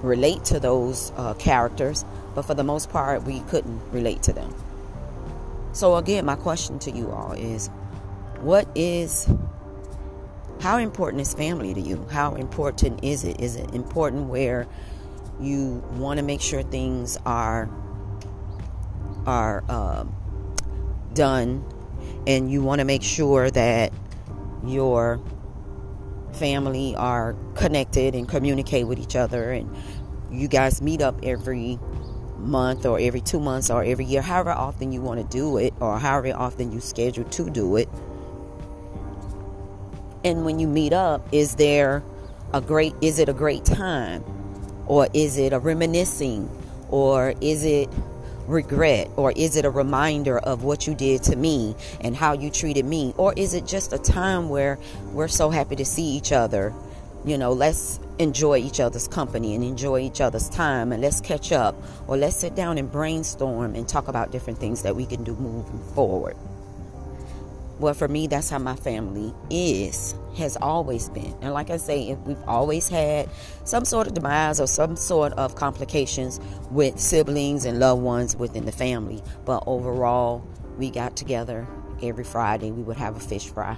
relate 0.06 0.44
to 0.46 0.60
those 0.60 1.12
uh, 1.16 1.34
characters, 1.34 2.04
but 2.34 2.42
for 2.42 2.54
the 2.54 2.64
most 2.64 2.90
part, 2.90 3.24
we 3.24 3.40
couldn't 3.40 3.80
relate 3.92 4.22
to 4.22 4.32
them. 4.32 4.54
So, 5.72 5.96
again, 5.96 6.24
my 6.24 6.36
question 6.36 6.78
to 6.80 6.90
you 6.90 7.10
all 7.10 7.32
is 7.32 7.68
what 8.40 8.68
is, 8.74 9.28
how 10.60 10.78
important 10.78 11.20
is 11.20 11.34
family 11.34 11.74
to 11.74 11.80
you? 11.80 12.06
How 12.10 12.34
important 12.34 13.04
is 13.04 13.24
it? 13.24 13.40
Is 13.40 13.56
it 13.56 13.74
important 13.74 14.28
where 14.28 14.66
you 15.40 15.84
want 15.92 16.18
to 16.18 16.24
make 16.24 16.40
sure 16.40 16.62
things 16.62 17.18
are, 17.26 17.68
are 19.26 19.64
uh, 19.68 20.04
done 21.12 21.64
and 22.26 22.50
you 22.50 22.62
want 22.62 22.78
to 22.78 22.84
make 22.84 23.02
sure 23.02 23.50
that 23.50 23.92
your 24.64 25.20
family 26.36 26.94
are 26.96 27.34
connected 27.54 28.14
and 28.14 28.28
communicate 28.28 28.86
with 28.86 28.98
each 28.98 29.16
other 29.16 29.52
and 29.52 29.74
you 30.30 30.48
guys 30.48 30.82
meet 30.82 31.00
up 31.00 31.18
every 31.22 31.78
month 32.38 32.84
or 32.84 32.98
every 33.00 33.20
two 33.20 33.40
months 33.40 33.70
or 33.70 33.82
every 33.82 34.04
year 34.04 34.22
however 34.22 34.50
often 34.50 34.92
you 34.92 35.00
want 35.00 35.18
to 35.20 35.36
do 35.36 35.56
it 35.56 35.72
or 35.80 35.98
however 35.98 36.32
often 36.36 36.72
you 36.72 36.80
schedule 36.80 37.24
to 37.24 37.50
do 37.50 37.76
it. 37.76 37.88
And 40.24 40.44
when 40.44 40.58
you 40.58 40.66
meet 40.66 40.92
up 40.92 41.26
is 41.32 41.54
there 41.56 42.02
a 42.52 42.60
great 42.60 42.94
is 43.00 43.18
it 43.18 43.28
a 43.28 43.32
great 43.32 43.64
time? 43.64 44.24
Or 44.86 45.08
is 45.12 45.38
it 45.38 45.52
a 45.52 45.58
reminiscing? 45.58 46.48
Or 46.90 47.34
is 47.40 47.64
it 47.64 47.88
regret? 48.48 49.10
Or 49.16 49.32
is 49.32 49.56
it 49.56 49.64
a 49.64 49.70
reminder 49.70 50.38
of 50.38 50.64
what 50.64 50.86
you 50.86 50.94
did 50.94 51.22
to 51.24 51.36
me 51.36 51.74
and 52.00 52.16
how 52.16 52.32
you 52.32 52.50
treated 52.50 52.84
me? 52.84 53.14
Or 53.16 53.32
is 53.34 53.54
it 53.54 53.66
just 53.66 53.92
a 53.92 53.98
time 53.98 54.48
where 54.48 54.78
we're 55.12 55.28
so 55.28 55.50
happy 55.50 55.76
to 55.76 55.84
see 55.84 56.04
each 56.04 56.32
other? 56.32 56.74
You 57.24 57.38
know, 57.38 57.52
let's 57.52 57.98
enjoy 58.18 58.58
each 58.58 58.80
other's 58.80 59.08
company 59.08 59.54
and 59.54 59.64
enjoy 59.64 60.00
each 60.00 60.20
other's 60.20 60.48
time 60.48 60.92
and 60.92 61.02
let's 61.02 61.20
catch 61.20 61.52
up 61.52 61.74
or 62.06 62.16
let's 62.16 62.36
sit 62.36 62.54
down 62.54 62.78
and 62.78 62.90
brainstorm 62.90 63.74
and 63.74 63.88
talk 63.88 64.08
about 64.08 64.30
different 64.30 64.58
things 64.58 64.82
that 64.82 64.94
we 64.94 65.06
can 65.06 65.24
do 65.24 65.34
moving 65.34 65.80
forward. 65.94 66.36
Well, 67.78 67.92
for 67.92 68.08
me, 68.08 68.26
that's 68.26 68.48
how 68.48 68.58
my 68.58 68.74
family 68.74 69.34
is, 69.50 70.14
has 70.38 70.56
always 70.62 71.10
been. 71.10 71.36
And 71.42 71.52
like 71.52 71.68
I 71.68 71.76
say, 71.76 72.14
we've 72.24 72.42
always 72.46 72.88
had 72.88 73.28
some 73.64 73.84
sort 73.84 74.06
of 74.06 74.14
demise 74.14 74.60
or 74.60 74.66
some 74.66 74.96
sort 74.96 75.34
of 75.34 75.56
complications 75.56 76.40
with 76.70 76.98
siblings 76.98 77.66
and 77.66 77.78
loved 77.78 78.00
ones 78.00 78.34
within 78.34 78.64
the 78.64 78.72
family. 78.72 79.22
But 79.44 79.62
overall, 79.66 80.46
we 80.78 80.90
got 80.90 81.16
together 81.16 81.66
every 82.02 82.24
Friday. 82.24 82.70
We 82.70 82.82
would 82.82 82.96
have 82.96 83.14
a 83.14 83.20
fish 83.20 83.50
fry. 83.50 83.76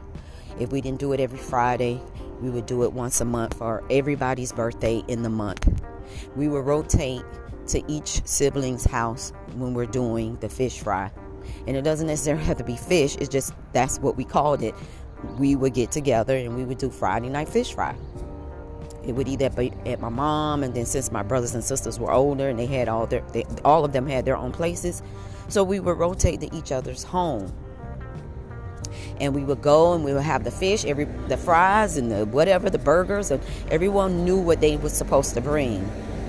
If 0.60 0.70
we 0.70 0.80
didn't 0.80 1.00
do 1.00 1.12
it 1.12 1.18
every 1.18 1.38
Friday, 1.38 2.00
we 2.40 2.50
would 2.50 2.66
do 2.66 2.84
it 2.84 2.92
once 2.92 3.20
a 3.20 3.24
month 3.24 3.54
for 3.54 3.82
everybody's 3.90 4.52
birthday 4.52 5.02
in 5.08 5.24
the 5.24 5.30
month. 5.30 5.68
We 6.36 6.46
would 6.46 6.64
rotate 6.64 7.24
to 7.68 7.82
each 7.90 8.24
sibling's 8.26 8.84
house 8.84 9.32
when 9.56 9.74
we're 9.74 9.86
doing 9.86 10.36
the 10.36 10.48
fish 10.48 10.78
fry 10.78 11.10
and 11.66 11.76
it 11.76 11.82
doesn't 11.82 12.06
necessarily 12.06 12.44
have 12.44 12.58
to 12.58 12.64
be 12.64 12.76
fish, 12.76 13.16
it's 13.16 13.28
just 13.28 13.52
that's 13.72 13.98
what 13.98 14.16
we 14.16 14.24
called 14.24 14.62
it. 14.62 14.74
We 15.38 15.56
would 15.56 15.74
get 15.74 15.90
together 15.90 16.36
and 16.36 16.56
we 16.56 16.64
would 16.64 16.78
do 16.78 16.90
Friday 16.90 17.28
night 17.28 17.48
fish 17.48 17.74
fry. 17.74 17.96
It 19.04 19.12
would 19.12 19.28
either 19.28 19.48
be 19.50 19.72
at 19.86 20.00
my 20.00 20.10
mom, 20.10 20.62
and 20.62 20.74
then 20.74 20.84
since 20.84 21.10
my 21.10 21.22
brothers 21.22 21.54
and 21.54 21.64
sisters 21.64 21.98
were 21.98 22.12
older 22.12 22.48
and 22.48 22.58
they 22.58 22.66
had 22.66 22.88
all 22.88 23.06
their, 23.06 23.22
they, 23.32 23.44
all 23.64 23.84
of 23.84 23.92
them 23.92 24.06
had 24.06 24.24
their 24.24 24.36
own 24.36 24.52
places, 24.52 25.02
so 25.48 25.64
we 25.64 25.80
would 25.80 25.96
rotate 25.96 26.40
to 26.42 26.54
each 26.54 26.72
other's 26.72 27.02
home 27.04 27.52
and 29.20 29.34
we 29.34 29.44
would 29.44 29.62
go 29.62 29.94
and 29.94 30.04
we 30.04 30.12
would 30.12 30.22
have 30.22 30.44
the 30.44 30.50
fish, 30.50 30.84
every 30.84 31.04
the 31.28 31.36
fries 31.36 31.96
and 31.96 32.10
the 32.10 32.24
whatever, 32.26 32.70
the 32.70 32.78
burgers, 32.78 33.30
and 33.30 33.42
everyone 33.70 34.24
knew 34.24 34.38
what 34.38 34.60
they 34.60 34.76
were 34.76 34.88
supposed 34.88 35.34
to 35.34 35.40
bring. 35.40 35.88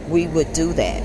We 0.10 0.28
would 0.28 0.52
do 0.54 0.74
that. 0.74 1.04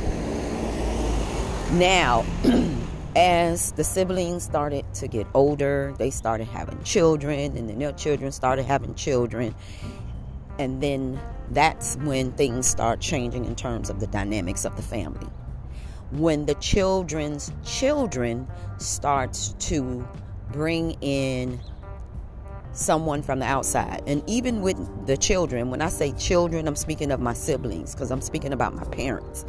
Now, 1.73 2.25
as 3.17 3.73
the 3.73 3.85
siblings 3.85 4.43
started 4.43 4.85
to 4.95 5.09
get 5.09 5.27
older, 5.35 5.95
they 5.99 6.11
started 6.11 6.47
having 6.47 6.83
children, 6.83 7.57
and 7.57 7.69
then 7.69 7.79
their 7.79 7.93
children 7.93 8.33
started 8.33 8.65
having 8.65 8.95
children. 8.95 9.55
And 10.59 10.83
then 10.83 11.21
that's 11.51 11.97
when 11.97 12.33
things 12.33 12.67
start 12.67 13.01
changing 13.01 13.45
in 13.45 13.57
terms 13.57 13.91
of 13.91 14.01
the 14.01 14.07
dynamics 14.07 14.65
of 14.65 14.77
the 14.77 14.83
family. 14.83 15.29
When 16.11 16.47
the 16.47 16.55
children's 16.55 17.53
children 17.65 18.47
starts 18.79 19.55
to 19.61 20.07
bring 20.53 20.93
in 21.01 21.61
someone 22.73 23.23
from 23.23 23.39
the 23.39 23.47
outside. 23.47 24.03
And 24.07 24.23
even 24.29 24.61
with 24.61 25.07
the 25.07 25.17
children, 25.17 25.71
when 25.71 25.81
I 25.81 25.89
say 25.89 26.13
children, 26.13 26.67
I'm 26.67 26.77
speaking 26.77 27.13
of 27.13 27.21
my 27.21 27.33
siblings 27.33 27.95
because 27.95 28.11
I'm 28.11 28.21
speaking 28.21 28.53
about 28.53 28.75
my 28.75 28.85
parents. 28.85 29.45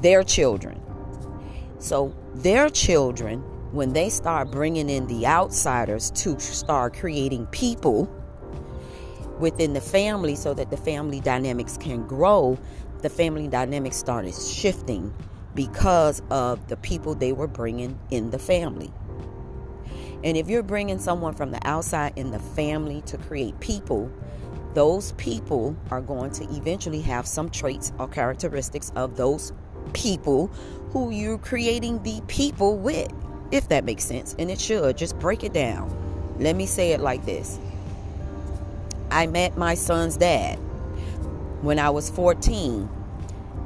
Their 0.00 0.22
children 0.22 0.80
so 1.78 2.14
their 2.42 2.68
children, 2.68 3.40
when 3.72 3.92
they 3.92 4.08
start 4.08 4.50
bringing 4.50 4.88
in 4.88 5.06
the 5.06 5.26
outsiders 5.26 6.10
to 6.12 6.38
start 6.38 6.94
creating 6.94 7.46
people 7.46 8.04
within 9.38 9.72
the 9.72 9.80
family 9.80 10.34
so 10.34 10.54
that 10.54 10.70
the 10.70 10.76
family 10.76 11.20
dynamics 11.20 11.76
can 11.76 12.06
grow, 12.06 12.58
the 13.02 13.08
family 13.10 13.48
dynamics 13.48 13.96
started 13.96 14.34
shifting 14.34 15.12
because 15.54 16.22
of 16.30 16.68
the 16.68 16.76
people 16.76 17.14
they 17.14 17.32
were 17.32 17.46
bringing 17.46 17.98
in 18.10 18.30
the 18.30 18.38
family. 18.38 18.92
And 20.22 20.36
if 20.36 20.48
you're 20.48 20.62
bringing 20.62 20.98
someone 20.98 21.34
from 21.34 21.50
the 21.50 21.66
outside 21.66 22.12
in 22.16 22.30
the 22.30 22.38
family 22.38 23.02
to 23.06 23.18
create 23.18 23.58
people, 23.60 24.10
those 24.74 25.12
people 25.12 25.76
are 25.90 26.00
going 26.00 26.30
to 26.32 26.44
eventually 26.54 27.00
have 27.02 27.26
some 27.26 27.48
traits 27.48 27.92
or 27.98 28.08
characteristics 28.08 28.92
of 28.94 29.16
those 29.16 29.52
people 29.92 30.48
who 30.92 31.10
you're 31.10 31.38
creating 31.38 32.02
the 32.02 32.20
people 32.26 32.76
with, 32.76 33.12
if 33.50 33.68
that 33.68 33.84
makes 33.84 34.04
sense. 34.04 34.34
And 34.38 34.50
it 34.50 34.60
should. 34.60 34.96
Just 34.96 35.18
break 35.18 35.44
it 35.44 35.52
down. 35.52 35.94
Let 36.38 36.56
me 36.56 36.66
say 36.66 36.92
it 36.92 37.00
like 37.00 37.24
this 37.24 37.58
I 39.10 39.26
met 39.26 39.56
my 39.56 39.74
son's 39.74 40.16
dad 40.16 40.56
when 41.62 41.78
I 41.78 41.90
was 41.90 42.10
14. 42.10 42.88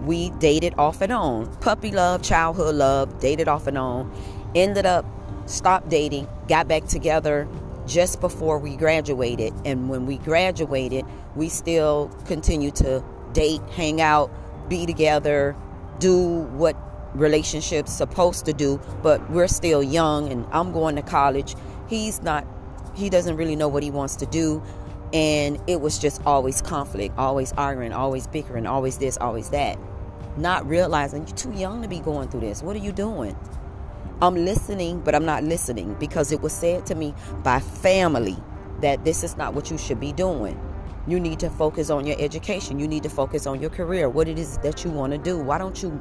We 0.04 0.30
dated 0.30 0.74
off 0.78 1.00
and 1.02 1.12
on. 1.12 1.54
Puppy 1.56 1.90
love, 1.90 2.22
childhood 2.22 2.74
love, 2.74 3.20
dated 3.20 3.48
off 3.48 3.66
and 3.66 3.76
on. 3.76 4.10
Ended 4.54 4.86
up, 4.86 5.04
stopped 5.46 5.88
dating, 5.88 6.26
got 6.48 6.68
back 6.68 6.86
together 6.86 7.46
just 7.86 8.20
before 8.20 8.58
we 8.58 8.76
graduated. 8.76 9.52
And 9.64 9.88
when 9.90 10.06
we 10.06 10.18
graduated, 10.18 11.04
we 11.34 11.48
still 11.48 12.10
continued 12.26 12.76
to 12.76 13.04
date, 13.32 13.60
hang 13.72 14.00
out, 14.00 14.30
be 14.68 14.86
together, 14.86 15.54
do 16.00 16.42
what 16.52 16.76
relationships 17.14 17.92
supposed 17.92 18.44
to 18.44 18.52
do 18.52 18.80
but 19.02 19.30
we're 19.30 19.48
still 19.48 19.82
young 19.82 20.30
and 20.30 20.46
i'm 20.52 20.72
going 20.72 20.96
to 20.96 21.02
college. 21.02 21.54
He's 21.88 22.22
not 22.22 22.46
he 22.94 23.10
doesn't 23.10 23.36
really 23.36 23.56
know 23.56 23.68
what 23.68 23.82
he 23.82 23.90
wants 23.90 24.16
to 24.16 24.26
do. 24.26 24.62
And 25.12 25.60
it 25.66 25.80
was 25.80 25.98
just 25.98 26.22
always 26.24 26.62
conflict 26.62 27.18
always 27.18 27.52
arguing 27.52 27.92
always 27.92 28.26
bickering 28.28 28.66
always 28.66 28.98
this 28.98 29.18
always 29.18 29.50
that. 29.50 29.78
Not 30.36 30.66
realizing 30.68 31.26
you're 31.26 31.36
too 31.36 31.52
young 31.52 31.82
to 31.82 31.88
be 31.88 31.98
going 31.98 32.28
through 32.28 32.40
this. 32.40 32.62
What 32.62 32.76
are 32.76 32.80
you 32.80 32.92
doing? 32.92 33.36
I'm 34.22 34.36
listening 34.36 35.00
but 35.00 35.14
i'm 35.14 35.24
not 35.24 35.42
listening 35.44 35.96
because 35.98 36.30
it 36.30 36.42
was 36.42 36.52
said 36.52 36.86
to 36.86 36.94
me 36.94 37.14
by 37.42 37.58
family 37.58 38.36
that 38.80 39.04
this 39.04 39.24
is 39.24 39.36
not 39.36 39.54
what 39.54 39.70
you 39.70 39.78
should 39.78 39.98
be 39.98 40.12
doing 40.12 40.58
you 41.10 41.20
need 41.20 41.40
to 41.40 41.50
focus 41.50 41.90
on 41.90 42.06
your 42.06 42.16
education. 42.18 42.78
You 42.78 42.88
need 42.88 43.02
to 43.02 43.10
focus 43.10 43.46
on 43.46 43.60
your 43.60 43.70
career, 43.70 44.08
what 44.08 44.28
it 44.28 44.38
is 44.38 44.58
that 44.58 44.84
you 44.84 44.90
want 44.90 45.12
to 45.12 45.18
do. 45.18 45.38
Why 45.38 45.58
don't 45.58 45.82
you 45.82 46.00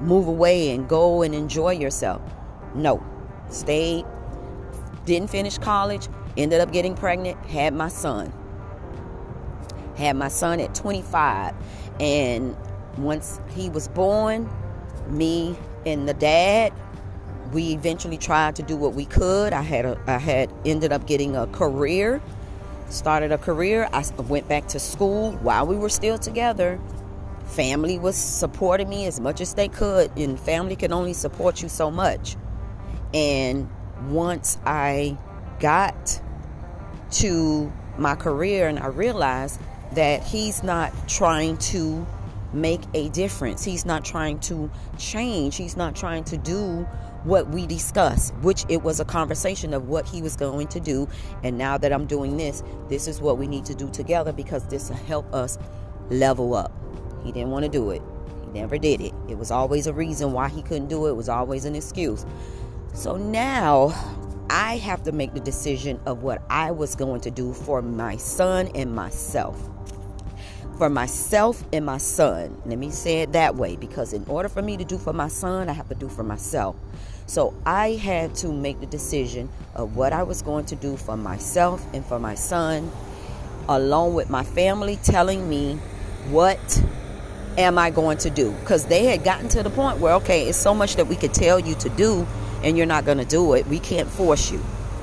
move 0.00 0.26
away 0.26 0.74
and 0.74 0.88
go 0.88 1.22
and 1.22 1.34
enjoy 1.34 1.72
yourself? 1.72 2.22
No. 2.74 3.02
stayed, 3.50 4.04
didn't 5.04 5.30
finish 5.30 5.58
college, 5.58 6.08
ended 6.36 6.60
up 6.60 6.72
getting 6.72 6.94
pregnant, 6.94 7.44
had 7.46 7.74
my 7.74 7.88
son. 7.88 8.32
Had 9.96 10.16
my 10.16 10.28
son 10.28 10.60
at 10.60 10.74
25. 10.74 11.54
And 11.98 12.56
once 12.96 13.40
he 13.54 13.68
was 13.70 13.88
born, 13.88 14.48
me 15.08 15.56
and 15.84 16.08
the 16.08 16.14
dad, 16.14 16.72
we 17.52 17.72
eventually 17.72 18.16
tried 18.16 18.56
to 18.56 18.62
do 18.62 18.76
what 18.76 18.94
we 18.94 19.04
could. 19.04 19.52
I 19.52 19.62
had 19.62 19.84
a, 19.84 20.00
I 20.06 20.18
had 20.18 20.52
ended 20.64 20.92
up 20.92 21.06
getting 21.06 21.36
a 21.36 21.46
career, 21.48 22.22
started 22.92 23.32
a 23.32 23.38
career. 23.38 23.88
I 23.92 24.04
went 24.28 24.48
back 24.48 24.68
to 24.68 24.78
school 24.78 25.32
while 25.42 25.66
we 25.66 25.76
were 25.76 25.88
still 25.88 26.18
together. 26.18 26.80
Family 27.46 27.98
was 27.98 28.16
supporting 28.16 28.88
me 28.88 29.06
as 29.06 29.18
much 29.18 29.40
as 29.40 29.54
they 29.54 29.68
could, 29.68 30.16
and 30.16 30.38
family 30.38 30.76
can 30.76 30.92
only 30.92 31.12
support 31.12 31.62
you 31.62 31.68
so 31.68 31.90
much. 31.90 32.36
And 33.12 33.68
once 34.08 34.58
I 34.64 35.16
got 35.58 36.20
to 37.12 37.72
my 37.98 38.14
career 38.14 38.68
and 38.68 38.78
I 38.78 38.86
realized 38.86 39.60
that 39.92 40.22
he's 40.22 40.62
not 40.62 40.92
trying 41.08 41.58
to 41.58 42.06
make 42.52 42.80
a 42.94 43.08
difference. 43.10 43.64
He's 43.64 43.84
not 43.84 44.04
trying 44.04 44.38
to 44.40 44.70
change. 44.98 45.56
He's 45.56 45.76
not 45.76 45.94
trying 45.94 46.24
to 46.24 46.36
do 46.36 46.86
what 47.24 47.48
we 47.48 47.66
discussed, 47.66 48.34
which 48.36 48.64
it 48.68 48.82
was 48.82 49.00
a 49.00 49.04
conversation 49.04 49.74
of 49.74 49.88
what 49.88 50.06
he 50.06 50.22
was 50.22 50.36
going 50.36 50.68
to 50.68 50.80
do. 50.80 51.08
And 51.42 51.58
now 51.58 51.78
that 51.78 51.92
I'm 51.92 52.06
doing 52.06 52.36
this, 52.36 52.62
this 52.88 53.06
is 53.06 53.20
what 53.20 53.38
we 53.38 53.46
need 53.46 53.64
to 53.66 53.74
do 53.74 53.90
together 53.90 54.32
because 54.32 54.66
this 54.66 54.88
will 54.88 54.96
help 54.96 55.32
us 55.34 55.58
level 56.10 56.54
up. 56.54 56.72
He 57.24 57.32
didn't 57.32 57.50
want 57.50 57.64
to 57.64 57.70
do 57.70 57.90
it. 57.90 58.02
He 58.44 58.58
never 58.58 58.78
did 58.78 59.00
it. 59.00 59.12
It 59.28 59.38
was 59.38 59.50
always 59.50 59.86
a 59.86 59.92
reason 59.92 60.32
why 60.32 60.48
he 60.48 60.62
couldn't 60.62 60.88
do 60.88 61.06
it. 61.06 61.10
It 61.10 61.16
was 61.16 61.28
always 61.28 61.64
an 61.64 61.74
excuse. 61.74 62.24
So 62.94 63.16
now 63.16 63.94
I 64.50 64.78
have 64.78 65.04
to 65.04 65.12
make 65.12 65.34
the 65.34 65.40
decision 65.40 66.00
of 66.06 66.22
what 66.22 66.42
I 66.50 66.72
was 66.72 66.96
going 66.96 67.20
to 67.22 67.30
do 67.30 67.52
for 67.52 67.82
my 67.82 68.16
son 68.16 68.68
and 68.74 68.94
myself. 68.94 69.56
For 70.76 70.88
myself 70.88 71.62
and 71.72 71.84
my 71.84 71.98
son. 71.98 72.60
Let 72.64 72.78
me 72.78 72.90
say 72.90 73.20
it 73.20 73.32
that 73.32 73.54
way 73.54 73.76
because 73.76 74.12
in 74.12 74.24
order 74.24 74.48
for 74.48 74.62
me 74.62 74.76
to 74.78 74.84
do 74.84 74.98
for 74.98 75.12
my 75.12 75.28
son, 75.28 75.68
I 75.68 75.72
have 75.72 75.88
to 75.90 75.94
do 75.94 76.08
for 76.08 76.22
myself. 76.22 76.74
So 77.30 77.54
I 77.64 77.90
had 77.90 78.34
to 78.36 78.52
make 78.52 78.80
the 78.80 78.86
decision 78.86 79.50
of 79.76 79.94
what 79.94 80.12
I 80.12 80.24
was 80.24 80.42
going 80.42 80.64
to 80.64 80.74
do 80.74 80.96
for 80.96 81.16
myself 81.16 81.80
and 81.94 82.04
for 82.04 82.18
my 82.18 82.34
son, 82.34 82.90
along 83.68 84.14
with 84.14 84.28
my 84.28 84.42
family 84.42 84.96
telling 84.96 85.48
me 85.48 85.76
what 86.30 86.82
am 87.56 87.78
I 87.78 87.90
going 87.90 88.18
to 88.18 88.30
do? 88.30 88.50
Because 88.50 88.86
they 88.86 89.04
had 89.04 89.22
gotten 89.22 89.48
to 89.50 89.62
the 89.62 89.70
point 89.70 90.00
where, 90.00 90.14
okay, 90.14 90.48
it's 90.48 90.58
so 90.58 90.74
much 90.74 90.96
that 90.96 91.06
we 91.06 91.14
could 91.14 91.32
tell 91.32 91.60
you 91.60 91.76
to 91.76 91.88
do 91.90 92.26
and 92.64 92.76
you're 92.76 92.84
not 92.84 93.04
going 93.04 93.18
to 93.18 93.24
do 93.24 93.54
it. 93.54 93.64
We 93.68 93.78
can't 93.78 94.08
force 94.08 94.50
you. 94.50 94.60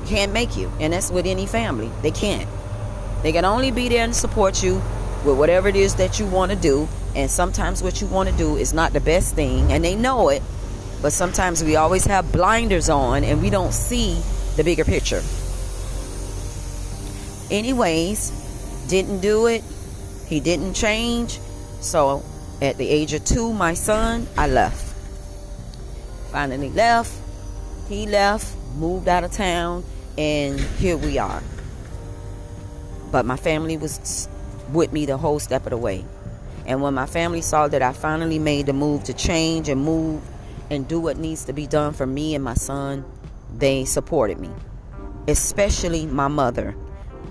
Can't 0.08 0.34
make 0.34 0.58
you. 0.58 0.70
And 0.82 0.92
that's 0.92 1.10
with 1.10 1.28
any 1.28 1.46
family. 1.46 1.90
They 2.02 2.12
can't. 2.12 2.50
They 3.24 3.32
can 3.32 3.46
only 3.46 3.72
be 3.72 3.88
there 3.88 4.04
and 4.04 4.14
support 4.14 4.62
you 4.62 4.82
with 5.24 5.38
whatever 5.38 5.70
it 5.70 5.78
is 5.78 5.96
that 5.96 6.20
you 6.20 6.26
want 6.26 6.52
to 6.52 6.58
do. 6.58 6.90
And 7.16 7.32
sometimes 7.32 7.82
what 7.82 8.02
you 8.02 8.08
want 8.08 8.28
to 8.28 8.36
do 8.36 8.58
is 8.58 8.74
not 8.74 8.92
the 8.92 9.00
best 9.00 9.34
thing, 9.34 9.72
and 9.72 9.82
they 9.84 9.96
know 9.96 10.28
it. 10.28 10.44
But 11.02 11.14
sometimes 11.14 11.64
we 11.64 11.76
always 11.76 12.06
have 12.06 12.32
blinders 12.32 12.90
on 12.90 13.24
and 13.24 13.42
we 13.42 13.50
don't 13.50 13.74
see 13.74 14.22
the 14.56 14.64
bigger 14.64 14.84
picture. 14.84 15.22
Anyways, 17.52 18.32
didn't 18.90 19.20
do 19.20 19.48
it. 19.48 19.64
He 20.28 20.40
didn't 20.40 20.74
change. 20.74 21.40
So 21.80 22.24
at 22.62 22.78
the 22.78 22.90
age 22.90 23.14
of 23.14 23.24
two, 23.24 23.54
my 23.54 23.74
son, 23.74 24.28
I 24.38 24.48
left. 24.48 24.96
Finally 26.32 26.72
left 26.72 27.14
he 27.88 28.06
left, 28.06 28.56
moved 28.76 29.08
out 29.08 29.24
of 29.24 29.32
town, 29.32 29.84
and 30.18 30.60
here 30.60 30.98
we 30.98 31.18
are. 31.18 31.42
But 33.12 33.26
my 33.26 33.38
family 33.38 33.78
was 33.78 34.28
with 34.74 34.92
me 34.92 35.06
the 35.06 35.18
whole 35.18 35.40
step 35.40 35.66
of 35.66 35.70
the 35.70 35.78
way. 35.78 36.04
And 36.66 36.82
when 36.82 36.94
my 36.94 37.06
family 37.06 37.42
saw 37.42 37.70
that 37.70 37.82
I 37.82 37.94
finally 37.94 38.40
made 38.40 38.66
the 38.66 38.74
move 38.74 39.06
to 39.06 39.14
change 39.14 39.70
and 39.70 39.82
move 39.82 40.22
and 40.70 40.88
do 40.88 41.00
what 41.00 41.18
needs 41.18 41.46
to 41.46 41.54
be 41.54 41.68
done 41.68 41.94
for 41.94 42.06
me 42.06 42.36
and 42.36 42.44
my 42.44 42.54
son, 42.54 43.06
they 43.56 43.86
supported 43.86 44.40
me. 44.40 44.50
Especially 45.28 46.06
my 46.06 46.28
mother, 46.28 46.76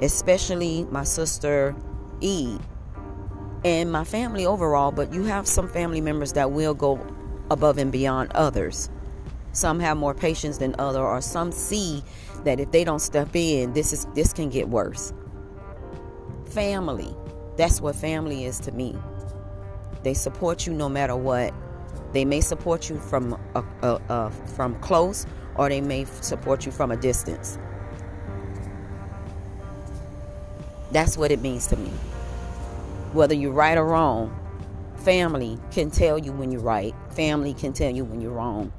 especially 0.00 0.84
my 0.90 1.04
sister 1.04 1.74
E, 2.20 2.58
and 3.64 3.90
my 3.90 4.04
family 4.04 4.46
overall. 4.46 4.92
But 4.92 5.12
you 5.12 5.24
have 5.24 5.46
some 5.46 5.68
family 5.68 6.00
members 6.00 6.32
that 6.34 6.50
will 6.50 6.74
go 6.74 7.04
above 7.50 7.78
and 7.78 7.90
beyond 7.92 8.32
others. 8.32 8.90
Some 9.52 9.80
have 9.80 9.96
more 9.96 10.14
patience 10.14 10.58
than 10.58 10.74
other, 10.78 11.00
or 11.00 11.20
some 11.22 11.50
see 11.50 12.04
that 12.44 12.60
if 12.60 12.70
they 12.70 12.84
don't 12.84 13.00
step 13.00 13.34
in, 13.34 13.72
this 13.72 13.92
is 13.92 14.06
this 14.14 14.32
can 14.32 14.50
get 14.50 14.68
worse. 14.68 15.12
Family. 16.50 17.14
That's 17.56 17.80
what 17.80 17.96
family 17.96 18.44
is 18.44 18.60
to 18.60 18.72
me. 18.72 18.94
They 20.02 20.12
support 20.12 20.66
you 20.66 20.74
no 20.74 20.90
matter 20.90 21.16
what. 21.16 21.54
They 22.16 22.24
may 22.24 22.40
support 22.40 22.88
you 22.88 22.98
from 22.98 23.38
a, 23.54 23.62
a, 23.82 24.00
a, 24.08 24.30
from 24.30 24.74
close, 24.80 25.26
or 25.54 25.68
they 25.68 25.82
may 25.82 26.06
support 26.22 26.64
you 26.64 26.72
from 26.72 26.90
a 26.90 26.96
distance. 26.96 27.58
That's 30.92 31.18
what 31.18 31.30
it 31.30 31.42
means 31.42 31.66
to 31.66 31.76
me. 31.76 31.90
Whether 33.12 33.34
you're 33.34 33.52
right 33.52 33.76
or 33.76 33.84
wrong, 33.84 34.34
family 34.96 35.58
can 35.70 35.90
tell 35.90 36.18
you 36.18 36.32
when 36.32 36.50
you're 36.50 36.62
right. 36.62 36.94
Family 37.10 37.52
can 37.52 37.74
tell 37.74 37.90
you 37.90 38.02
when 38.02 38.22
you're 38.22 38.32
wrong 38.32 38.72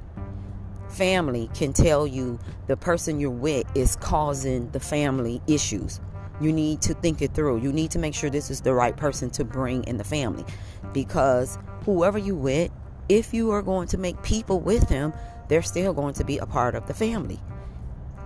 family 0.88 1.48
can 1.54 1.72
tell 1.72 2.06
you 2.06 2.40
the 2.66 2.76
person 2.76 3.20
you're 3.20 3.30
with 3.30 3.64
is 3.76 3.94
causing 3.96 4.68
the 4.70 4.80
family 4.80 5.40
issues. 5.46 6.00
You 6.40 6.52
need 6.52 6.82
to 6.82 6.94
think 6.94 7.20
it 7.22 7.34
through. 7.34 7.60
You 7.60 7.72
need 7.72 7.90
to 7.92 7.98
make 7.98 8.14
sure 8.14 8.30
this 8.30 8.50
is 8.50 8.62
the 8.62 8.72
right 8.72 8.96
person 8.96 9.30
to 9.30 9.44
bring 9.44 9.84
in 9.84 9.98
the 9.98 10.04
family 10.04 10.44
because 10.92 11.58
whoever 11.84 12.18
you 12.18 12.34
with, 12.34 12.70
if 13.08 13.32
you 13.32 13.50
are 13.50 13.62
going 13.62 13.88
to 13.88 13.98
make 13.98 14.22
people 14.22 14.60
with 14.60 14.88
them, 14.88 15.12
they're 15.48 15.62
still 15.62 15.92
going 15.92 16.14
to 16.14 16.24
be 16.24 16.38
a 16.38 16.46
part 16.46 16.74
of 16.74 16.86
the 16.86 16.94
family, 16.94 17.40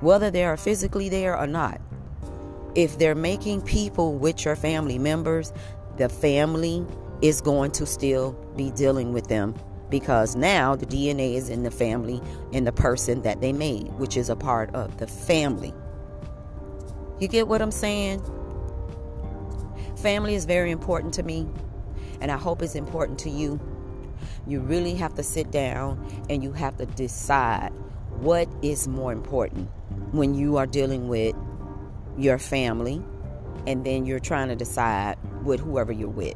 whether 0.00 0.30
they 0.30 0.44
are 0.44 0.56
physically 0.56 1.08
there 1.08 1.38
or 1.38 1.46
not. 1.46 1.80
If 2.74 2.98
they're 2.98 3.14
making 3.14 3.62
people 3.62 4.14
with 4.14 4.44
your 4.44 4.56
family 4.56 4.98
members, 4.98 5.52
the 5.98 6.08
family 6.08 6.86
is 7.20 7.40
going 7.40 7.70
to 7.72 7.86
still 7.86 8.32
be 8.56 8.70
dealing 8.72 9.12
with 9.12 9.28
them 9.28 9.54
because 9.88 10.34
now 10.34 10.74
the 10.74 10.86
DNA 10.86 11.34
is 11.34 11.50
in 11.50 11.62
the 11.62 11.70
family 11.70 12.20
in 12.50 12.64
the 12.64 12.72
person 12.72 13.22
that 13.22 13.40
they 13.40 13.52
made, 13.52 13.88
which 13.98 14.16
is 14.16 14.30
a 14.30 14.36
part 14.36 14.74
of 14.74 14.96
the 14.96 15.06
family. 15.06 15.72
You 17.20 17.28
get 17.28 17.46
what 17.46 17.62
I'm 17.62 17.70
saying? 17.70 18.22
Family 19.96 20.34
is 20.34 20.46
very 20.46 20.70
important 20.70 21.14
to 21.14 21.22
me, 21.22 21.46
and 22.20 22.32
I 22.32 22.36
hope 22.36 22.62
it's 22.62 22.74
important 22.74 23.18
to 23.20 23.30
you. 23.30 23.60
You 24.46 24.60
really 24.60 24.94
have 24.94 25.14
to 25.14 25.22
sit 25.22 25.50
down 25.50 26.04
and 26.28 26.42
you 26.42 26.52
have 26.52 26.76
to 26.78 26.86
decide 26.86 27.70
what 28.16 28.48
is 28.62 28.88
more 28.88 29.12
important 29.12 29.68
when 30.12 30.34
you 30.34 30.56
are 30.56 30.66
dealing 30.66 31.08
with 31.08 31.34
your 32.18 32.38
family 32.38 33.02
and 33.66 33.84
then 33.84 34.04
you're 34.04 34.20
trying 34.20 34.48
to 34.48 34.56
decide 34.56 35.16
with 35.44 35.60
whoever 35.60 35.92
you're 35.92 36.08
with. 36.08 36.34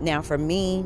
Now, 0.00 0.20
for 0.20 0.36
me, 0.36 0.84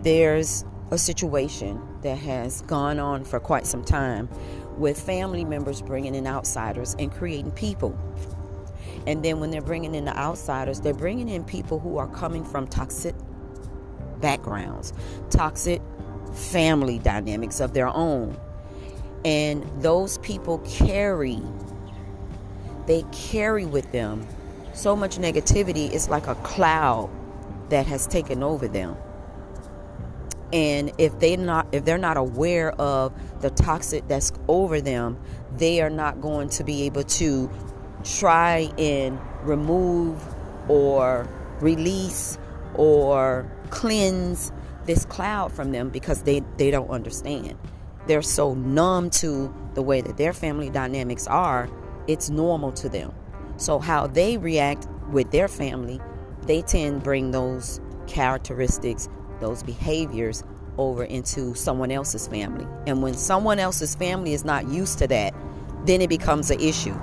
there's 0.00 0.64
a 0.90 0.98
situation 0.98 1.80
that 2.02 2.18
has 2.18 2.62
gone 2.62 2.98
on 2.98 3.24
for 3.24 3.40
quite 3.40 3.66
some 3.66 3.84
time 3.84 4.28
with 4.76 5.00
family 5.00 5.44
members 5.44 5.80
bringing 5.80 6.14
in 6.14 6.26
outsiders 6.26 6.96
and 6.98 7.12
creating 7.12 7.52
people. 7.52 7.98
And 9.06 9.24
then 9.24 9.40
when 9.40 9.50
they're 9.50 9.62
bringing 9.62 9.94
in 9.94 10.04
the 10.04 10.16
outsiders, 10.16 10.80
they're 10.80 10.94
bringing 10.94 11.28
in 11.28 11.44
people 11.44 11.78
who 11.78 11.98
are 11.98 12.08
coming 12.08 12.44
from 12.44 12.66
toxic 12.66 13.14
backgrounds, 14.24 14.94
toxic 15.28 15.82
family 16.32 16.98
dynamics 16.98 17.60
of 17.60 17.74
their 17.74 17.88
own. 17.88 18.34
And 19.22 19.62
those 19.82 20.16
people 20.18 20.60
carry, 20.60 21.42
they 22.86 23.04
carry 23.12 23.66
with 23.66 23.92
them 23.92 24.26
so 24.72 24.96
much 24.96 25.18
negativity, 25.18 25.92
it's 25.92 26.08
like 26.08 26.26
a 26.26 26.36
cloud 26.36 27.10
that 27.68 27.86
has 27.86 28.06
taken 28.06 28.42
over 28.42 28.66
them 28.66 28.96
and 30.54 30.92
if 30.98 31.18
they 31.18 31.36
not 31.36 31.66
if 31.72 31.84
they're 31.84 31.98
not 31.98 32.16
aware 32.16 32.70
of 32.80 33.12
the 33.40 33.50
toxic 33.50 34.06
that's 34.06 34.32
over 34.46 34.80
them 34.80 35.18
they 35.56 35.80
are 35.80 35.90
not 35.90 36.20
going 36.20 36.48
to 36.48 36.62
be 36.62 36.82
able 36.82 37.02
to 37.02 37.50
try 38.04 38.70
and 38.78 39.18
remove 39.42 40.22
or 40.68 41.28
release 41.60 42.38
or 42.74 43.50
cleanse 43.74 44.52
this 44.86 45.04
cloud 45.04 45.52
from 45.52 45.72
them 45.72 45.88
because 45.88 46.22
they 46.22 46.42
they 46.56 46.70
don't 46.70 46.90
understand 46.90 47.56
they're 48.06 48.22
so 48.22 48.54
numb 48.54 49.10
to 49.10 49.52
the 49.74 49.82
way 49.82 50.00
that 50.00 50.16
their 50.16 50.32
family 50.32 50.70
dynamics 50.70 51.26
are 51.26 51.68
it's 52.06 52.30
normal 52.30 52.72
to 52.72 52.88
them 52.88 53.12
so 53.56 53.78
how 53.78 54.06
they 54.06 54.36
react 54.36 54.86
with 55.10 55.30
their 55.30 55.48
family 55.48 56.00
they 56.46 56.62
tend 56.62 57.00
to 57.00 57.04
bring 57.04 57.30
those 57.30 57.80
characteristics, 58.06 59.08
those 59.40 59.62
behaviors 59.62 60.42
over 60.76 61.04
into 61.04 61.54
someone 61.54 61.90
else's 61.90 62.26
family. 62.26 62.66
And 62.86 63.02
when 63.02 63.14
someone 63.14 63.58
else's 63.58 63.94
family 63.94 64.34
is 64.34 64.44
not 64.44 64.68
used 64.68 64.98
to 64.98 65.06
that, 65.08 65.34
then 65.84 66.00
it 66.00 66.08
becomes 66.08 66.50
an 66.50 66.60
issue. 66.60 66.94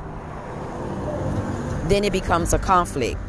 Then 1.87 2.03
it 2.03 2.11
becomes 2.11 2.53
a 2.53 2.59
conflict. 2.59 3.19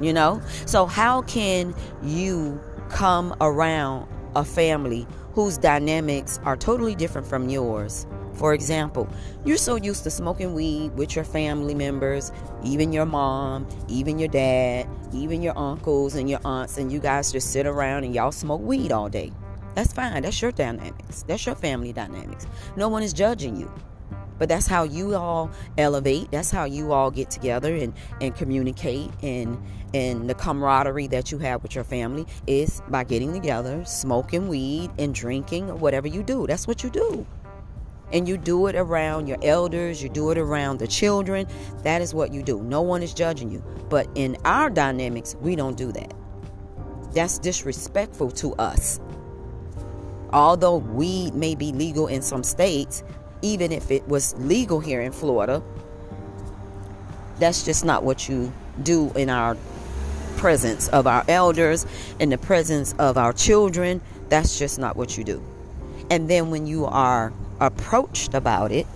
You 0.00 0.12
know? 0.12 0.40
So, 0.66 0.86
how 0.86 1.22
can 1.22 1.74
you 2.02 2.60
come 2.88 3.34
around 3.40 4.08
a 4.34 4.44
family 4.44 5.06
whose 5.32 5.58
dynamics 5.58 6.38
are 6.44 6.56
totally 6.56 6.94
different 6.94 7.26
from 7.26 7.48
yours? 7.48 8.06
For 8.34 8.52
example, 8.52 9.08
you're 9.46 9.56
so 9.56 9.76
used 9.76 10.04
to 10.04 10.10
smoking 10.10 10.52
weed 10.52 10.94
with 10.94 11.16
your 11.16 11.24
family 11.24 11.74
members, 11.74 12.32
even 12.62 12.92
your 12.92 13.06
mom, 13.06 13.66
even 13.88 14.18
your 14.18 14.28
dad, 14.28 14.86
even 15.14 15.40
your 15.40 15.58
uncles 15.58 16.16
and 16.16 16.28
your 16.28 16.40
aunts, 16.44 16.76
and 16.76 16.92
you 16.92 17.00
guys 17.00 17.32
just 17.32 17.50
sit 17.50 17.66
around 17.66 18.04
and 18.04 18.14
y'all 18.14 18.32
smoke 18.32 18.60
weed 18.60 18.92
all 18.92 19.08
day. 19.08 19.32
That's 19.74 19.92
fine. 19.92 20.22
That's 20.22 20.40
your 20.40 20.52
dynamics. 20.52 21.22
That's 21.26 21.46
your 21.46 21.54
family 21.54 21.92
dynamics. 21.92 22.46
No 22.76 22.88
one 22.88 23.02
is 23.02 23.14
judging 23.14 23.56
you. 23.56 23.72
But 24.38 24.48
that's 24.48 24.66
how 24.66 24.84
you 24.84 25.14
all 25.14 25.50
elevate. 25.78 26.30
That's 26.30 26.50
how 26.50 26.64
you 26.64 26.92
all 26.92 27.10
get 27.10 27.30
together 27.30 27.74
and, 27.74 27.94
and 28.20 28.34
communicate 28.34 29.10
and 29.22 29.62
and 29.94 30.28
the 30.28 30.34
camaraderie 30.34 31.06
that 31.06 31.32
you 31.32 31.38
have 31.38 31.62
with 31.62 31.74
your 31.74 31.84
family 31.84 32.26
is 32.46 32.82
by 32.88 33.04
getting 33.04 33.32
together, 33.32 33.82
smoking 33.84 34.48
weed 34.48 34.90
and 34.98 35.14
drinking 35.14 35.68
whatever 35.80 36.06
you 36.06 36.22
do. 36.22 36.46
That's 36.46 36.66
what 36.66 36.82
you 36.82 36.90
do 36.90 37.24
and 38.12 38.28
you 38.28 38.36
do 38.36 38.66
it 38.66 38.76
around 38.76 39.26
your 39.26 39.38
elders, 39.42 40.02
you 40.02 40.08
do 40.08 40.30
it 40.30 40.38
around 40.38 40.78
the 40.78 40.86
children. 40.86 41.46
That 41.82 42.02
is 42.02 42.14
what 42.14 42.32
you 42.32 42.42
do. 42.42 42.62
No 42.62 42.82
one 42.82 43.02
is 43.02 43.12
judging 43.12 43.50
you. 43.50 43.64
But 43.88 44.08
in 44.14 44.36
our 44.44 44.70
dynamics, 44.70 45.34
we 45.40 45.56
don't 45.56 45.76
do 45.76 45.92
that. 45.92 46.14
That's 47.12 47.38
disrespectful 47.38 48.30
to 48.32 48.54
us. 48.54 49.00
Although 50.32 50.76
weed 50.76 51.34
may 51.34 51.54
be 51.54 51.72
legal 51.72 52.08
in 52.08 52.22
some 52.22 52.42
states, 52.42 53.02
even 53.42 53.72
if 53.72 53.90
it 53.90 54.06
was 54.08 54.34
legal 54.38 54.80
here 54.80 55.00
in 55.00 55.12
Florida, 55.12 55.62
that's 57.38 57.64
just 57.64 57.84
not 57.84 58.02
what 58.02 58.28
you 58.28 58.52
do 58.82 59.10
in 59.14 59.28
our 59.30 59.56
presence 60.36 60.88
of 60.88 61.06
our 61.06 61.24
elders, 61.28 61.86
in 62.18 62.30
the 62.30 62.38
presence 62.38 62.94
of 62.98 63.16
our 63.16 63.32
children. 63.32 64.00
That's 64.28 64.58
just 64.58 64.78
not 64.78 64.96
what 64.96 65.16
you 65.16 65.24
do. 65.24 65.42
And 66.10 66.28
then 66.28 66.50
when 66.50 66.66
you 66.66 66.86
are 66.86 67.32
approached 67.60 68.34
about 68.34 68.72
it 68.72 68.86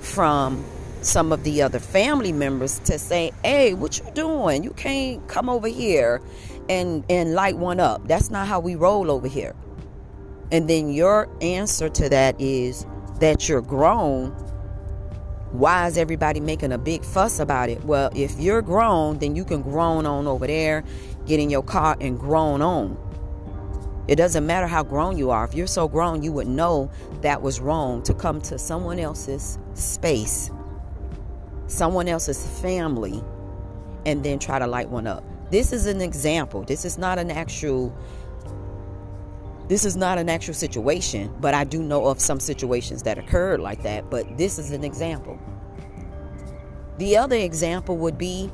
from 0.00 0.64
some 1.02 1.32
of 1.32 1.44
the 1.44 1.62
other 1.62 1.78
family 1.78 2.32
members 2.32 2.80
to 2.80 2.98
say, 2.98 3.32
"Hey, 3.44 3.74
what 3.74 3.98
you 3.98 4.04
doing? 4.14 4.64
You 4.64 4.70
can't 4.70 5.26
come 5.28 5.48
over 5.48 5.68
here 5.68 6.20
and 6.68 7.04
and 7.08 7.34
light 7.34 7.56
one 7.56 7.80
up. 7.80 8.06
That's 8.08 8.30
not 8.30 8.46
how 8.46 8.60
we 8.60 8.74
roll 8.74 9.10
over 9.10 9.28
here." 9.28 9.54
And 10.50 10.68
then 10.68 10.90
your 10.90 11.28
answer 11.40 11.88
to 11.88 12.08
that 12.08 12.36
is 12.40 12.86
that 13.20 13.48
you're 13.48 13.62
grown. 13.62 14.30
Why 15.50 15.86
is 15.86 15.96
everybody 15.96 16.40
making 16.40 16.72
a 16.72 16.78
big 16.78 17.04
fuss 17.04 17.40
about 17.40 17.70
it? 17.70 17.82
Well, 17.84 18.10
if 18.14 18.38
you're 18.38 18.62
grown, 18.62 19.18
then 19.18 19.34
you 19.34 19.44
can 19.44 19.62
groan 19.62 20.04
on 20.04 20.26
over 20.26 20.46
there, 20.46 20.84
get 21.26 21.40
in 21.40 21.48
your 21.48 21.62
car 21.62 21.96
and 22.00 22.18
groan 22.18 22.60
on. 22.60 22.96
It 24.08 24.16
doesn't 24.16 24.46
matter 24.46 24.66
how 24.66 24.82
grown 24.82 25.18
you 25.18 25.30
are. 25.30 25.44
If 25.44 25.54
you're 25.54 25.66
so 25.66 25.86
grown, 25.88 26.22
you 26.22 26.32
would 26.32 26.48
know 26.48 26.90
that 27.20 27.42
was 27.42 27.60
wrong 27.60 28.02
to 28.04 28.14
come 28.14 28.40
to 28.42 28.58
someone 28.58 28.98
else's 28.98 29.58
space, 29.74 30.50
someone 31.66 32.08
else's 32.08 32.46
family, 32.60 33.22
and 34.06 34.24
then 34.24 34.38
try 34.38 34.58
to 34.58 34.66
light 34.66 34.88
one 34.88 35.06
up. 35.06 35.24
This 35.50 35.72
is 35.72 35.86
an 35.86 36.00
example. 36.00 36.62
This 36.62 36.84
is 36.84 36.98
not 36.98 37.18
an 37.18 37.30
actual 37.30 37.94
this 39.68 39.84
is 39.84 39.96
not 39.96 40.18
an 40.18 40.28
actual 40.28 40.54
situation, 40.54 41.34
but 41.40 41.54
I 41.54 41.64
do 41.64 41.82
know 41.82 42.06
of 42.06 42.20
some 42.20 42.40
situations 42.40 43.02
that 43.04 43.18
occurred 43.18 43.60
like 43.60 43.82
that, 43.82 44.10
but 44.10 44.38
this 44.38 44.58
is 44.58 44.70
an 44.72 44.84
example. 44.84 45.38
The 46.98 47.16
other 47.16 47.36
example 47.36 47.96
would 47.98 48.18
be 48.18 48.50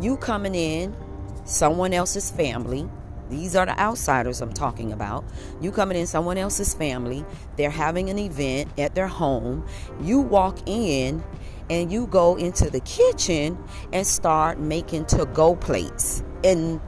you 0.00 0.16
coming 0.16 0.54
in 0.54 0.96
someone 1.44 1.92
else's 1.92 2.30
family 2.30 2.88
these 3.28 3.56
are 3.56 3.66
the 3.66 3.78
outsiders 3.78 4.40
I'm 4.40 4.52
talking 4.52 4.92
about. 4.92 5.24
You 5.60 5.72
coming 5.72 5.98
in 5.98 6.06
someone 6.06 6.38
else's 6.38 6.74
family, 6.74 7.24
they're 7.56 7.70
having 7.70 8.08
an 8.08 8.18
event 8.18 8.70
at 8.78 8.94
their 8.94 9.08
home. 9.08 9.66
You 10.00 10.20
walk 10.20 10.58
in 10.66 11.24
and 11.68 11.90
you 11.90 12.06
go 12.06 12.36
into 12.36 12.70
the 12.70 12.80
kitchen 12.80 13.58
and 13.92 14.06
start 14.06 14.60
making 14.60 15.06
to 15.06 15.26
go 15.26 15.56
plates 15.56 16.22
in 16.44 16.80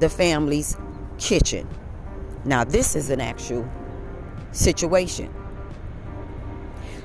the 0.00 0.10
family's 0.10 0.76
kitchen. 1.18 1.66
Now, 2.44 2.64
this 2.64 2.94
is 2.94 3.10
an 3.10 3.20
actual 3.20 3.68
situation 4.52 5.32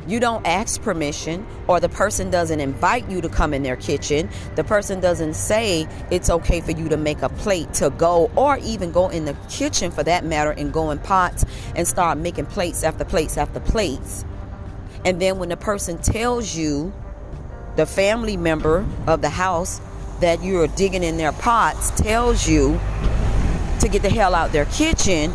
you 0.10 0.20
don't 0.20 0.46
ask 0.46 0.82
permission 0.82 1.46
or 1.68 1.80
the 1.80 1.90
person 1.90 2.32
doesn't 2.32 2.60
invite 2.60 3.10
you 3.10 3.22
to 3.22 3.30
come 3.30 3.54
in 3.54 3.64
their 3.64 3.76
kitchen, 3.76 4.30
the 4.56 4.64
person 4.64 5.00
doesn't 5.00 5.36
say 5.36 5.88
it's 6.10 6.30
okay 6.30 6.62
for 6.62 6.72
you 6.72 6.90
to 6.90 6.98
make 6.98 7.22
a 7.22 7.30
plate 7.30 7.72
to 7.76 7.92
go 7.92 8.32
or 8.36 8.58
even 8.60 8.92
go 8.92 9.10
in 9.10 9.26
the 9.26 9.36
kitchen 9.50 9.92
for 9.92 10.04
that 10.04 10.26
matter 10.26 10.52
and 10.52 10.74
go 10.74 10.90
in 10.92 10.98
pots 11.00 11.46
and 11.76 11.88
start 11.88 12.18
making 12.18 12.48
plates 12.48 12.84
after 12.84 13.06
plates 13.06 13.38
after 13.38 13.60
plates. 13.60 14.26
And 15.06 15.22
then 15.22 15.38
when 15.38 15.50
the 15.50 15.58
person 15.58 15.98
tells 16.00 16.56
you, 16.56 16.94
the 17.76 17.86
family 17.86 18.36
member 18.36 18.86
of 19.08 19.22
the 19.22 19.30
house 19.30 19.80
that 20.20 20.44
you're 20.44 20.68
digging 20.68 21.04
in 21.04 21.18
their 21.18 21.32
pots 21.32 21.92
tells 21.92 22.48
you 22.48 22.80
to 23.80 23.88
get 23.88 24.02
the 24.02 24.10
hell 24.10 24.36
out 24.36 24.52
their 24.52 24.66
kitchen, 24.66 25.34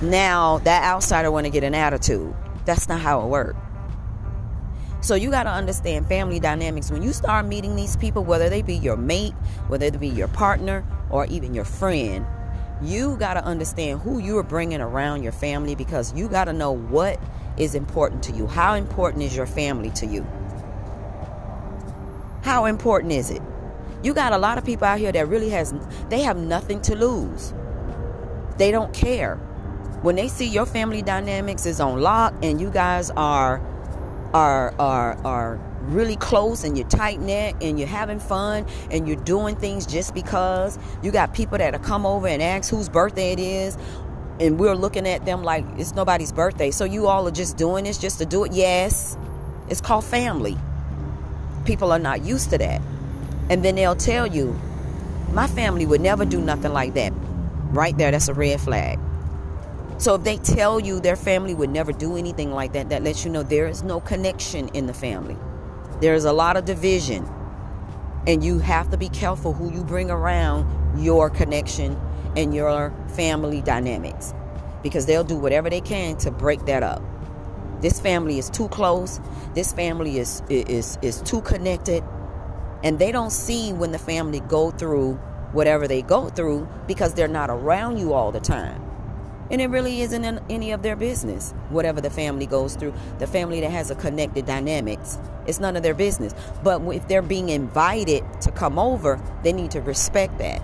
now 0.00 0.58
that 0.58 0.82
outsider 0.84 1.30
want 1.30 1.46
to 1.46 1.50
get 1.50 1.64
an 1.64 1.74
attitude. 1.74 2.34
That's 2.64 2.88
not 2.88 3.00
how 3.00 3.22
it 3.22 3.28
works. 3.28 3.58
So 5.00 5.16
you 5.16 5.30
got 5.30 5.44
to 5.44 5.50
understand 5.50 6.06
family 6.06 6.38
dynamics. 6.38 6.90
When 6.90 7.02
you 7.02 7.12
start 7.12 7.46
meeting 7.46 7.74
these 7.74 7.96
people, 7.96 8.22
whether 8.22 8.48
they 8.48 8.62
be 8.62 8.76
your 8.76 8.96
mate, 8.96 9.34
whether 9.66 9.90
they 9.90 9.98
be 9.98 10.08
your 10.08 10.28
partner, 10.28 10.84
or 11.10 11.26
even 11.26 11.54
your 11.54 11.64
friend, 11.64 12.24
you 12.80 13.16
got 13.16 13.34
to 13.34 13.44
understand 13.44 14.00
who 14.00 14.18
you 14.18 14.38
are 14.38 14.44
bringing 14.44 14.80
around 14.80 15.22
your 15.22 15.32
family 15.32 15.74
because 15.74 16.14
you 16.14 16.28
got 16.28 16.44
to 16.44 16.52
know 16.52 16.70
what 16.70 17.18
is 17.56 17.74
important 17.74 18.22
to 18.24 18.32
you. 18.32 18.46
How 18.46 18.74
important 18.74 19.24
is 19.24 19.36
your 19.36 19.46
family 19.46 19.90
to 19.90 20.06
you? 20.06 20.26
How 22.42 22.64
important 22.64 23.12
is 23.12 23.30
it? 23.30 23.42
You 24.02 24.12
got 24.14 24.32
a 24.32 24.38
lot 24.38 24.58
of 24.58 24.64
people 24.64 24.86
out 24.86 24.98
here 24.98 25.12
that 25.12 25.28
really 25.28 25.50
has 25.50 25.72
they 26.08 26.22
have 26.22 26.36
nothing 26.36 26.80
to 26.82 26.96
lose. 26.96 27.54
They 28.58 28.72
don't 28.72 28.92
care. 28.92 29.36
When 30.02 30.16
they 30.16 30.26
see 30.26 30.46
your 30.46 30.66
family 30.66 31.02
dynamics 31.02 31.66
is 31.66 31.80
on 31.80 32.00
lock 32.00 32.34
and 32.42 32.60
you 32.60 32.70
guys 32.70 33.10
are 33.10 33.60
are 34.34 34.74
are 34.80 35.14
are 35.24 35.56
really 35.82 36.16
close 36.16 36.64
and 36.64 36.76
you're 36.76 36.88
tight 36.88 37.20
knit 37.20 37.54
and 37.60 37.78
you're 37.78 37.88
having 37.88 38.18
fun 38.18 38.66
and 38.90 39.06
you're 39.06 39.22
doing 39.24 39.54
things 39.54 39.86
just 39.86 40.14
because 40.14 40.78
you 41.02 41.12
got 41.12 41.32
people 41.34 41.58
that 41.58 41.74
are 41.74 41.78
come 41.80 42.04
over 42.04 42.26
and 42.26 42.42
ask 42.42 42.70
whose 42.70 42.88
birthday 42.88 43.32
it 43.32 43.38
is 43.38 43.76
and 44.40 44.58
we're 44.58 44.74
looking 44.74 45.06
at 45.06 45.24
them 45.24 45.44
like 45.44 45.64
it's 45.76 45.94
nobody's 45.94 46.32
birthday. 46.32 46.72
So 46.72 46.84
you 46.84 47.06
all 47.06 47.28
are 47.28 47.32
just 47.32 47.56
doing 47.56 47.84
this 47.84 47.98
just 47.98 48.18
to 48.18 48.26
do 48.26 48.42
it? 48.44 48.52
Yes. 48.52 49.16
It's 49.68 49.80
called 49.80 50.04
family. 50.04 50.58
People 51.64 51.92
are 51.92 52.00
not 52.00 52.24
used 52.24 52.50
to 52.50 52.58
that 52.58 52.82
and 53.52 53.64
then 53.64 53.76
they'll 53.76 53.94
tell 53.94 54.26
you 54.26 54.58
my 55.32 55.46
family 55.46 55.86
would 55.86 56.00
never 56.00 56.24
do 56.24 56.40
nothing 56.40 56.72
like 56.72 56.94
that 56.94 57.12
right 57.70 57.96
there 57.98 58.10
that's 58.10 58.28
a 58.28 58.34
red 58.34 58.60
flag 58.60 58.98
so 60.02 60.16
if 60.16 60.24
they 60.24 60.36
tell 60.38 60.80
you 60.80 60.98
their 60.98 61.14
family 61.14 61.54
would 61.54 61.70
never 61.70 61.92
do 61.92 62.16
anything 62.16 62.50
like 62.50 62.72
that, 62.72 62.88
that 62.88 63.04
lets 63.04 63.24
you 63.24 63.30
know 63.30 63.44
there 63.44 63.68
is 63.68 63.84
no 63.84 64.00
connection 64.00 64.66
in 64.70 64.86
the 64.86 64.92
family. 64.92 65.36
There 66.00 66.14
is 66.14 66.24
a 66.24 66.32
lot 66.32 66.56
of 66.56 66.64
division. 66.64 67.24
And 68.26 68.42
you 68.42 68.58
have 68.58 68.90
to 68.90 68.96
be 68.96 69.08
careful 69.08 69.52
who 69.52 69.72
you 69.72 69.84
bring 69.84 70.10
around 70.10 70.66
your 71.00 71.30
connection 71.30 71.96
and 72.36 72.52
your 72.52 72.92
family 73.14 73.62
dynamics 73.62 74.34
because 74.82 75.06
they'll 75.06 75.22
do 75.22 75.36
whatever 75.36 75.70
they 75.70 75.80
can 75.80 76.16
to 76.18 76.32
break 76.32 76.66
that 76.66 76.82
up. 76.82 77.00
This 77.80 78.00
family 78.00 78.38
is 78.38 78.50
too 78.50 78.66
close. 78.70 79.20
This 79.54 79.72
family 79.72 80.18
is 80.18 80.42
is 80.48 80.98
is 81.00 81.22
too 81.22 81.42
connected. 81.42 82.02
And 82.82 82.98
they 82.98 83.12
don't 83.12 83.30
see 83.30 83.72
when 83.72 83.92
the 83.92 83.98
family 83.98 84.40
go 84.40 84.70
through 84.70 85.14
whatever 85.52 85.86
they 85.86 86.02
go 86.02 86.28
through 86.28 86.68
because 86.86 87.14
they're 87.14 87.28
not 87.28 87.50
around 87.50 87.98
you 87.98 88.12
all 88.12 88.32
the 88.32 88.40
time. 88.40 88.82
And 89.50 89.60
it 89.60 89.68
really 89.68 90.00
isn't 90.00 90.24
any 90.48 90.72
of 90.72 90.82
their 90.82 90.96
business, 90.96 91.52
whatever 91.68 92.00
the 92.00 92.08
family 92.08 92.46
goes 92.46 92.74
through. 92.74 92.94
The 93.18 93.26
family 93.26 93.60
that 93.60 93.70
has 93.70 93.90
a 93.90 93.94
connected 93.94 94.46
dynamics, 94.46 95.18
it's 95.46 95.60
none 95.60 95.76
of 95.76 95.82
their 95.82 95.94
business. 95.94 96.34
But 96.64 96.80
if 96.94 97.06
they're 97.06 97.20
being 97.20 97.50
invited 97.50 98.24
to 98.40 98.50
come 98.50 98.78
over, 98.78 99.20
they 99.42 99.52
need 99.52 99.70
to 99.72 99.82
respect 99.82 100.38
that. 100.38 100.62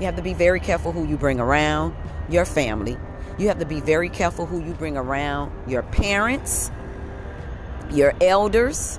You 0.00 0.06
have 0.06 0.16
to 0.16 0.22
be 0.22 0.32
very 0.32 0.60
careful 0.60 0.92
who 0.92 1.06
you 1.06 1.18
bring 1.18 1.40
around 1.40 1.94
your 2.30 2.46
family. 2.46 2.96
You 3.36 3.48
have 3.48 3.58
to 3.58 3.66
be 3.66 3.80
very 3.80 4.08
careful 4.08 4.46
who 4.46 4.64
you 4.64 4.72
bring 4.72 4.96
around 4.96 5.52
your 5.68 5.82
parents, 5.82 6.70
your 7.90 8.14
elders, 8.22 8.98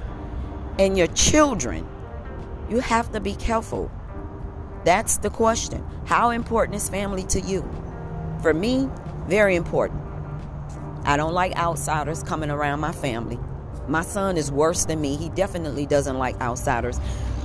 and 0.77 0.95
your 0.95 1.07
children. 1.07 1.88
You 2.69 2.79
have 2.79 3.11
to 3.13 3.19
be 3.19 3.35
careful 3.35 3.91
That's 4.85 5.17
the 5.17 5.29
question. 5.29 5.85
How 6.05 6.31
important 6.31 6.75
is 6.75 6.89
family 6.89 7.23
to 7.25 7.41
you? 7.41 7.69
For 8.41 8.53
me, 8.53 8.89
very 9.27 9.55
important. 9.55 10.01
I 11.05 11.17
don't 11.17 11.33
like 11.33 11.55
outsiders 11.57 12.23
coming 12.23 12.49
around 12.51 12.81
my 12.81 12.93
family. 12.93 13.39
My 13.87 14.03
son 14.03 14.37
is 14.37 14.51
worse 14.51 14.85
than 14.85 15.01
me. 15.01 15.17
He 15.17 15.29
definitely 15.29 15.85
doesn't 15.85 16.17
like 16.17 16.39
outsiders 16.41 16.99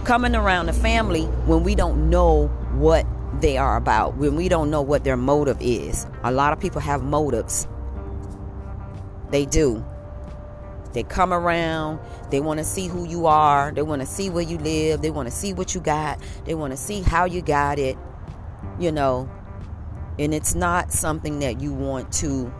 coming 0.04 0.36
around 0.36 0.66
the 0.66 0.74
family 0.74 1.24
when 1.46 1.64
we 1.64 1.74
don't 1.74 2.10
know 2.10 2.48
what 2.74 3.06
they 3.40 3.58
are 3.58 3.76
about, 3.76 4.16
when 4.16 4.36
we 4.36 4.48
don't 4.48 4.70
know 4.70 4.82
what 4.82 5.04
their 5.04 5.16
motive 5.16 5.58
is. 5.60 6.06
A 6.24 6.32
lot 6.32 6.52
of 6.52 6.60
people 6.60 6.80
have 6.80 7.02
motives. 7.02 7.68
They 9.30 9.46
do. 9.46 9.84
They 10.94 11.02
come 11.02 11.32
around, 11.32 11.98
they 12.30 12.40
want 12.40 12.58
to 12.58 12.64
see 12.64 12.86
who 12.86 13.04
you 13.06 13.26
are, 13.26 13.72
they 13.72 13.82
want 13.82 14.00
to 14.00 14.06
see 14.06 14.30
where 14.30 14.44
you 14.44 14.58
live, 14.58 15.02
they 15.02 15.10
want 15.10 15.28
to 15.28 15.34
see 15.34 15.52
what 15.52 15.74
you 15.74 15.80
got, 15.80 16.20
they 16.44 16.54
want 16.54 16.72
to 16.72 16.76
see 16.76 17.02
how 17.02 17.24
you 17.24 17.42
got 17.42 17.80
it, 17.80 17.98
you 18.78 18.92
know. 18.92 19.28
And 20.20 20.32
it's 20.32 20.54
not 20.54 20.92
something 20.92 21.40
that 21.40 21.60
you 21.60 21.72
want 21.72 22.12
to 22.14 22.54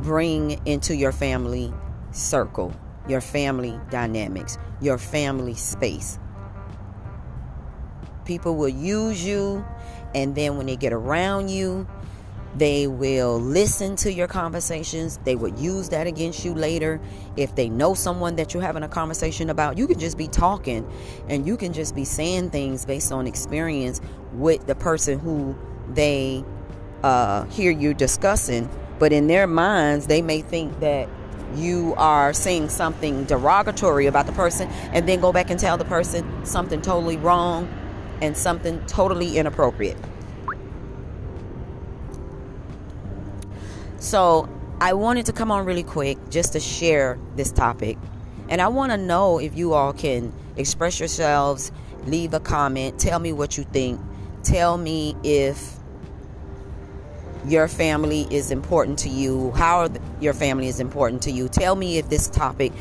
bring 0.00 0.60
into 0.66 0.96
your 0.96 1.12
family 1.12 1.72
circle, 2.10 2.74
your 3.06 3.20
family 3.20 3.78
dynamics, 3.90 4.56
your 4.80 4.96
family 4.96 5.54
space. 5.54 6.18
People 8.24 8.56
will 8.56 8.68
use 8.68 9.22
you, 9.24 9.64
and 10.14 10.34
then 10.34 10.56
when 10.56 10.66
they 10.66 10.76
get 10.76 10.94
around 10.94 11.50
you, 11.50 11.86
they 12.58 12.86
will 12.86 13.38
listen 13.38 13.96
to 13.96 14.12
your 14.12 14.26
conversations. 14.26 15.18
They 15.24 15.36
would 15.36 15.58
use 15.58 15.90
that 15.90 16.06
against 16.06 16.44
you 16.44 16.54
later. 16.54 17.00
If 17.36 17.54
they 17.54 17.68
know 17.68 17.92
someone 17.92 18.36
that 18.36 18.54
you're 18.54 18.62
having 18.62 18.82
a 18.82 18.88
conversation 18.88 19.50
about, 19.50 19.76
you 19.76 19.86
can 19.86 19.98
just 19.98 20.16
be 20.16 20.26
talking 20.26 20.90
and 21.28 21.46
you 21.46 21.58
can 21.58 21.74
just 21.74 21.94
be 21.94 22.04
saying 22.04 22.50
things 22.50 22.86
based 22.86 23.12
on 23.12 23.26
experience 23.26 24.00
with 24.32 24.66
the 24.66 24.74
person 24.74 25.18
who 25.18 25.54
they 25.92 26.44
uh, 27.02 27.44
hear 27.44 27.70
you 27.70 27.92
discussing. 27.92 28.70
But 28.98 29.12
in 29.12 29.26
their 29.26 29.46
minds, 29.46 30.06
they 30.06 30.22
may 30.22 30.40
think 30.40 30.80
that 30.80 31.10
you 31.54 31.94
are 31.98 32.32
saying 32.32 32.70
something 32.70 33.24
derogatory 33.24 34.06
about 34.06 34.26
the 34.26 34.32
person 34.32 34.68
and 34.92 35.06
then 35.06 35.20
go 35.20 35.32
back 35.32 35.50
and 35.50 35.60
tell 35.60 35.76
the 35.76 35.84
person 35.84 36.46
something 36.46 36.80
totally 36.80 37.18
wrong 37.18 37.68
and 38.22 38.34
something 38.34 38.84
totally 38.86 39.36
inappropriate. 39.36 39.98
So 44.06 44.48
I 44.80 44.92
wanted 44.92 45.26
to 45.26 45.32
come 45.32 45.50
on 45.50 45.66
really 45.66 45.82
quick 45.82 46.16
just 46.30 46.52
to 46.52 46.60
share 46.60 47.18
this 47.34 47.50
topic. 47.50 47.98
And 48.48 48.62
I 48.62 48.68
want 48.68 48.92
to 48.92 48.96
know 48.96 49.40
if 49.40 49.58
you 49.58 49.72
all 49.72 49.92
can 49.92 50.32
express 50.56 51.00
yourselves, 51.00 51.72
leave 52.04 52.32
a 52.32 52.38
comment, 52.38 53.00
tell 53.00 53.18
me 53.18 53.32
what 53.32 53.58
you 53.58 53.64
think. 53.64 54.00
Tell 54.44 54.78
me 54.78 55.16
if 55.24 55.74
your 57.48 57.66
family 57.66 58.28
is 58.30 58.52
important 58.52 58.96
to 59.00 59.08
you, 59.08 59.50
how 59.56 59.88
your 60.20 60.34
family 60.34 60.68
is 60.68 60.78
important 60.78 61.20
to 61.22 61.32
you. 61.32 61.48
Tell 61.48 61.74
me 61.74 61.98
if 61.98 62.08
this 62.08 62.28
topic 62.28 62.72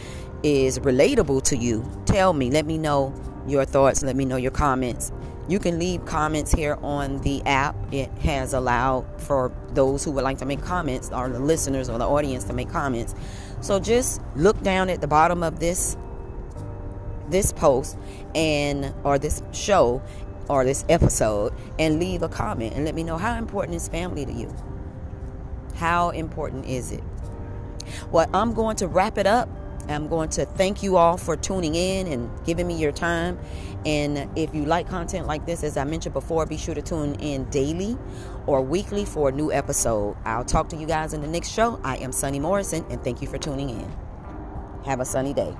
is 0.43 0.77
relatable 0.77 1.41
to 1.45 1.57
you. 1.57 1.83
Tell 2.05 2.33
me, 2.33 2.51
let 2.51 2.67
me 2.67 2.77
know 2.77 3.15
your 3.47 3.65
thoughts, 3.65 4.03
let 4.03 4.15
me 4.15 4.25
know 4.25 4.37
your 4.37 4.51
comments. 4.51 5.11
You 5.47 5.59
can 5.59 5.77
leave 5.77 6.05
comments 6.05 6.51
here 6.51 6.77
on 6.81 7.19
the 7.21 7.43
app. 7.45 7.75
It 7.91 8.09
has 8.19 8.53
allowed 8.53 9.05
for 9.21 9.51
those 9.73 10.03
who 10.03 10.11
would 10.11 10.23
like 10.23 10.39
to 10.39 10.45
make 10.45 10.61
comments, 10.61 11.11
or 11.11 11.29
the 11.29 11.39
listeners 11.39 11.87
or 11.87 11.99
the 11.99 12.07
audience 12.07 12.45
to 12.45 12.53
make 12.53 12.69
comments. 12.69 13.13
So 13.61 13.79
just 13.79 14.21
look 14.35 14.61
down 14.63 14.89
at 14.89 15.01
the 15.01 15.07
bottom 15.07 15.43
of 15.43 15.59
this 15.59 15.97
this 17.29 17.51
post 17.51 17.97
and 18.35 18.93
or 19.03 19.17
this 19.17 19.41
show 19.51 20.01
or 20.47 20.63
this 20.63 20.85
episode 20.89 21.51
and 21.79 21.99
leave 21.99 22.21
a 22.21 22.29
comment 22.29 22.75
and 22.75 22.85
let 22.85 22.93
me 22.93 23.03
know 23.03 23.17
how 23.17 23.35
important 23.35 23.75
is 23.75 23.87
family 23.87 24.25
to 24.25 24.31
you. 24.31 24.53
How 25.75 26.11
important 26.11 26.65
is 26.65 26.91
it? 26.91 27.03
Well, 28.11 28.29
I'm 28.33 28.53
going 28.53 28.75
to 28.77 28.87
wrap 28.87 29.17
it 29.17 29.27
up 29.27 29.49
I'm 29.89 30.07
going 30.07 30.29
to 30.29 30.45
thank 30.45 30.83
you 30.83 30.97
all 30.97 31.17
for 31.17 31.35
tuning 31.35 31.75
in 31.75 32.07
and 32.07 32.29
giving 32.45 32.67
me 32.67 32.75
your 32.75 32.91
time. 32.91 33.39
And 33.85 34.29
if 34.35 34.55
you 34.55 34.65
like 34.65 34.89
content 34.89 35.27
like 35.27 35.45
this, 35.45 35.63
as 35.63 35.77
I 35.77 35.83
mentioned 35.83 36.13
before, 36.13 36.45
be 36.45 36.57
sure 36.57 36.73
to 36.73 36.81
tune 36.81 37.15
in 37.15 37.45
daily 37.45 37.97
or 38.47 38.61
weekly 38.61 39.05
for 39.05 39.29
a 39.29 39.31
new 39.31 39.51
episode. 39.51 40.17
I'll 40.25 40.45
talk 40.45 40.69
to 40.69 40.75
you 40.75 40.87
guys 40.87 41.13
in 41.13 41.21
the 41.21 41.27
next 41.27 41.49
show. 41.49 41.79
I 41.83 41.97
am 41.97 42.11
Sunny 42.11 42.39
Morrison, 42.39 42.85
and 42.89 43.03
thank 43.03 43.21
you 43.21 43.27
for 43.27 43.37
tuning 43.37 43.69
in. 43.69 43.91
Have 44.85 44.99
a 44.99 45.05
sunny 45.05 45.33
day. 45.33 45.55